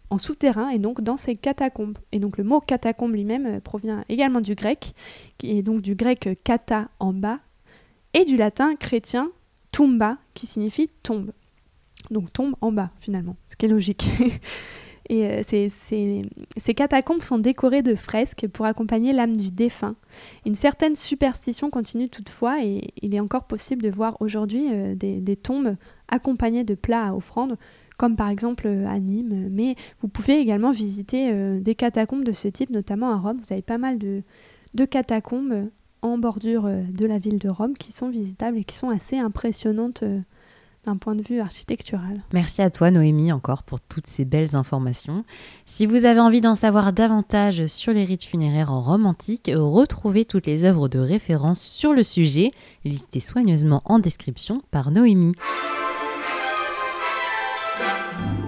en 0.09 0.19
souterrain 0.19 0.69
et 0.69 0.79
donc 0.79 1.01
dans 1.01 1.17
ces 1.17 1.35
catacombes. 1.35 1.97
Et 2.13 2.19
donc 2.19 2.37
le 2.37 2.45
mot 2.45 2.61
catacombe 2.61 3.11
lui-même 3.11 3.59
provient 3.59 4.05
également 4.07 4.39
du 4.39 4.55
grec, 4.55 4.93
qui 5.37 5.57
est 5.57 5.61
donc 5.61 5.81
du 5.81 5.93
grec 5.93 6.39
kata 6.45 6.87
en 7.01 7.11
bas, 7.11 7.39
et 8.13 8.23
du 8.23 8.37
latin 8.37 8.77
chrétien 8.77 9.29
tumba, 9.77 10.17
qui 10.33 10.47
signifie 10.47 10.89
tombe. 11.03 11.31
Donc 12.09 12.33
tombe 12.33 12.55
en 12.61 12.71
bas 12.71 12.89
finalement, 12.99 13.35
ce 13.51 13.55
qui 13.57 13.67
est 13.67 13.69
logique. 13.69 14.07
Et 15.09 15.25
euh, 15.25 15.41
ces, 15.43 16.73
catacombes 16.73 17.21
sont 17.21 17.37
décorées 17.37 17.83
de 17.83 17.93
fresques 17.95 18.47
pour 18.47 18.65
accompagner 18.65 19.13
l'âme 19.13 19.37
du 19.37 19.51
défunt. 19.51 19.95
Une 20.47 20.55
certaine 20.55 20.95
superstition 20.95 21.69
continue 21.69 22.09
toutefois 22.09 22.61
et 22.61 22.89
il 23.01 23.15
est 23.15 23.19
encore 23.21 23.45
possible 23.45 23.83
de 23.83 23.89
voir 23.89 24.17
aujourd'hui 24.19 24.67
euh, 24.69 24.95
des, 24.95 25.35
tombes 25.37 25.75
accompagnées 26.09 26.65
de 26.65 26.75
plats 26.75 27.05
à 27.05 27.13
offrande, 27.13 27.55
comme 27.97 28.17
par 28.17 28.29
exemple 28.29 28.67
euh, 28.67 28.85
à 28.87 28.99
Nîmes. 28.99 29.47
Mais 29.49 29.75
vous 30.01 30.09
pouvez 30.09 30.39
également 30.39 30.71
visiter 30.71 31.31
des 31.61 31.75
catacombes 31.75 32.25
de 32.25 32.33
ce 32.33 32.47
type, 32.49 32.71
notamment 32.71 33.11
à 33.11 33.17
Rome. 33.17 33.37
Vous 33.37 33.53
avez 33.53 33.61
pas 33.61 33.77
mal 33.77 33.99
de, 33.99 34.23
de 34.73 34.85
catacombes 34.85 35.69
en 36.01 36.17
bordure 36.17 36.65
euh, 36.65 36.81
de 36.89 37.05
la 37.05 37.17
ville 37.17 37.39
de 37.39 37.49
Rome 37.49 37.75
qui 37.77 37.91
sont 37.91 38.09
visitables 38.09 38.57
et 38.57 38.63
qui 38.63 38.75
sont 38.75 38.89
assez 38.89 39.17
impressionnantes 39.17 40.03
euh, 40.03 40.19
d'un 40.85 40.97
point 40.97 41.15
de 41.15 41.21
vue 41.21 41.39
architectural. 41.39 42.23
Merci 42.33 42.61
à 42.61 42.69
toi 42.69 42.91
Noémie 42.91 43.31
encore 43.31 43.63
pour 43.63 43.81
toutes 43.81 44.07
ces 44.07 44.23
belles 44.23 44.55
informations. 44.55 45.25
Si 45.65 45.85
vous 45.85 46.05
avez 46.05 46.19
envie 46.19 46.41
d'en 46.41 46.55
savoir 46.55 46.93
davantage 46.93 47.67
sur 47.67 47.91
les 47.91 48.05
rites 48.05 48.23
funéraires 48.23 48.71
en 48.71 48.81
Rome 48.81 49.05
antique, 49.05 49.51
retrouvez 49.53 50.23
toutes 50.23 50.47
les 50.47 50.63
œuvres 50.63 50.87
de 50.87 50.99
référence 50.99 51.59
sur 51.59 51.93
le 51.93 52.03
sujet, 52.03 52.51
listées 52.85 53.19
soigneusement 53.19 53.81
en 53.85 53.99
description 53.99 54.61
par 54.71 54.91
Noémie. 54.91 55.33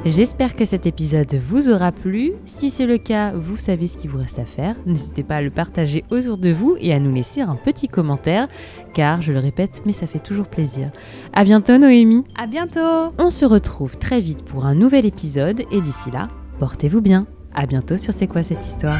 J'espère 0.05 0.55
que 0.55 0.63
cet 0.63 0.85
épisode 0.85 1.35
vous 1.35 1.69
aura 1.69 1.91
plu. 1.91 2.31
Si 2.45 2.69
c'est 2.69 2.85
le 2.85 2.97
cas, 2.97 3.33
vous 3.33 3.57
savez 3.57 3.87
ce 3.87 3.97
qu'il 3.97 4.09
vous 4.09 4.17
reste 4.19 4.39
à 4.39 4.45
faire. 4.45 4.75
N'hésitez 4.85 5.23
pas 5.23 5.35
à 5.37 5.41
le 5.41 5.49
partager 5.49 6.05
autour 6.09 6.37
de 6.37 6.51
vous 6.51 6.77
et 6.79 6.93
à 6.93 6.99
nous 6.99 7.13
laisser 7.13 7.41
un 7.41 7.55
petit 7.55 7.89
commentaire, 7.89 8.47
car 8.93 9.21
je 9.21 9.33
le 9.33 9.39
répète, 9.39 9.81
mais 9.85 9.91
ça 9.91 10.07
fait 10.07 10.19
toujours 10.19 10.47
plaisir. 10.47 10.89
À 11.33 11.43
bientôt 11.43 11.77
Noémie. 11.77 12.23
À 12.37 12.47
bientôt 12.47 13.13
On 13.17 13.29
se 13.29 13.43
retrouve 13.43 13.97
très 13.97 14.21
vite 14.21 14.45
pour 14.45 14.65
un 14.65 14.73
nouvel 14.73 15.05
épisode 15.05 15.63
et 15.69 15.81
d'ici 15.81 16.11
là, 16.11 16.29
portez-vous 16.59 17.01
bien. 17.01 17.27
À 17.53 17.65
bientôt 17.65 17.97
sur 17.97 18.13
C'est 18.13 18.27
quoi 18.27 18.41
cette 18.41 18.65
histoire? 18.65 18.99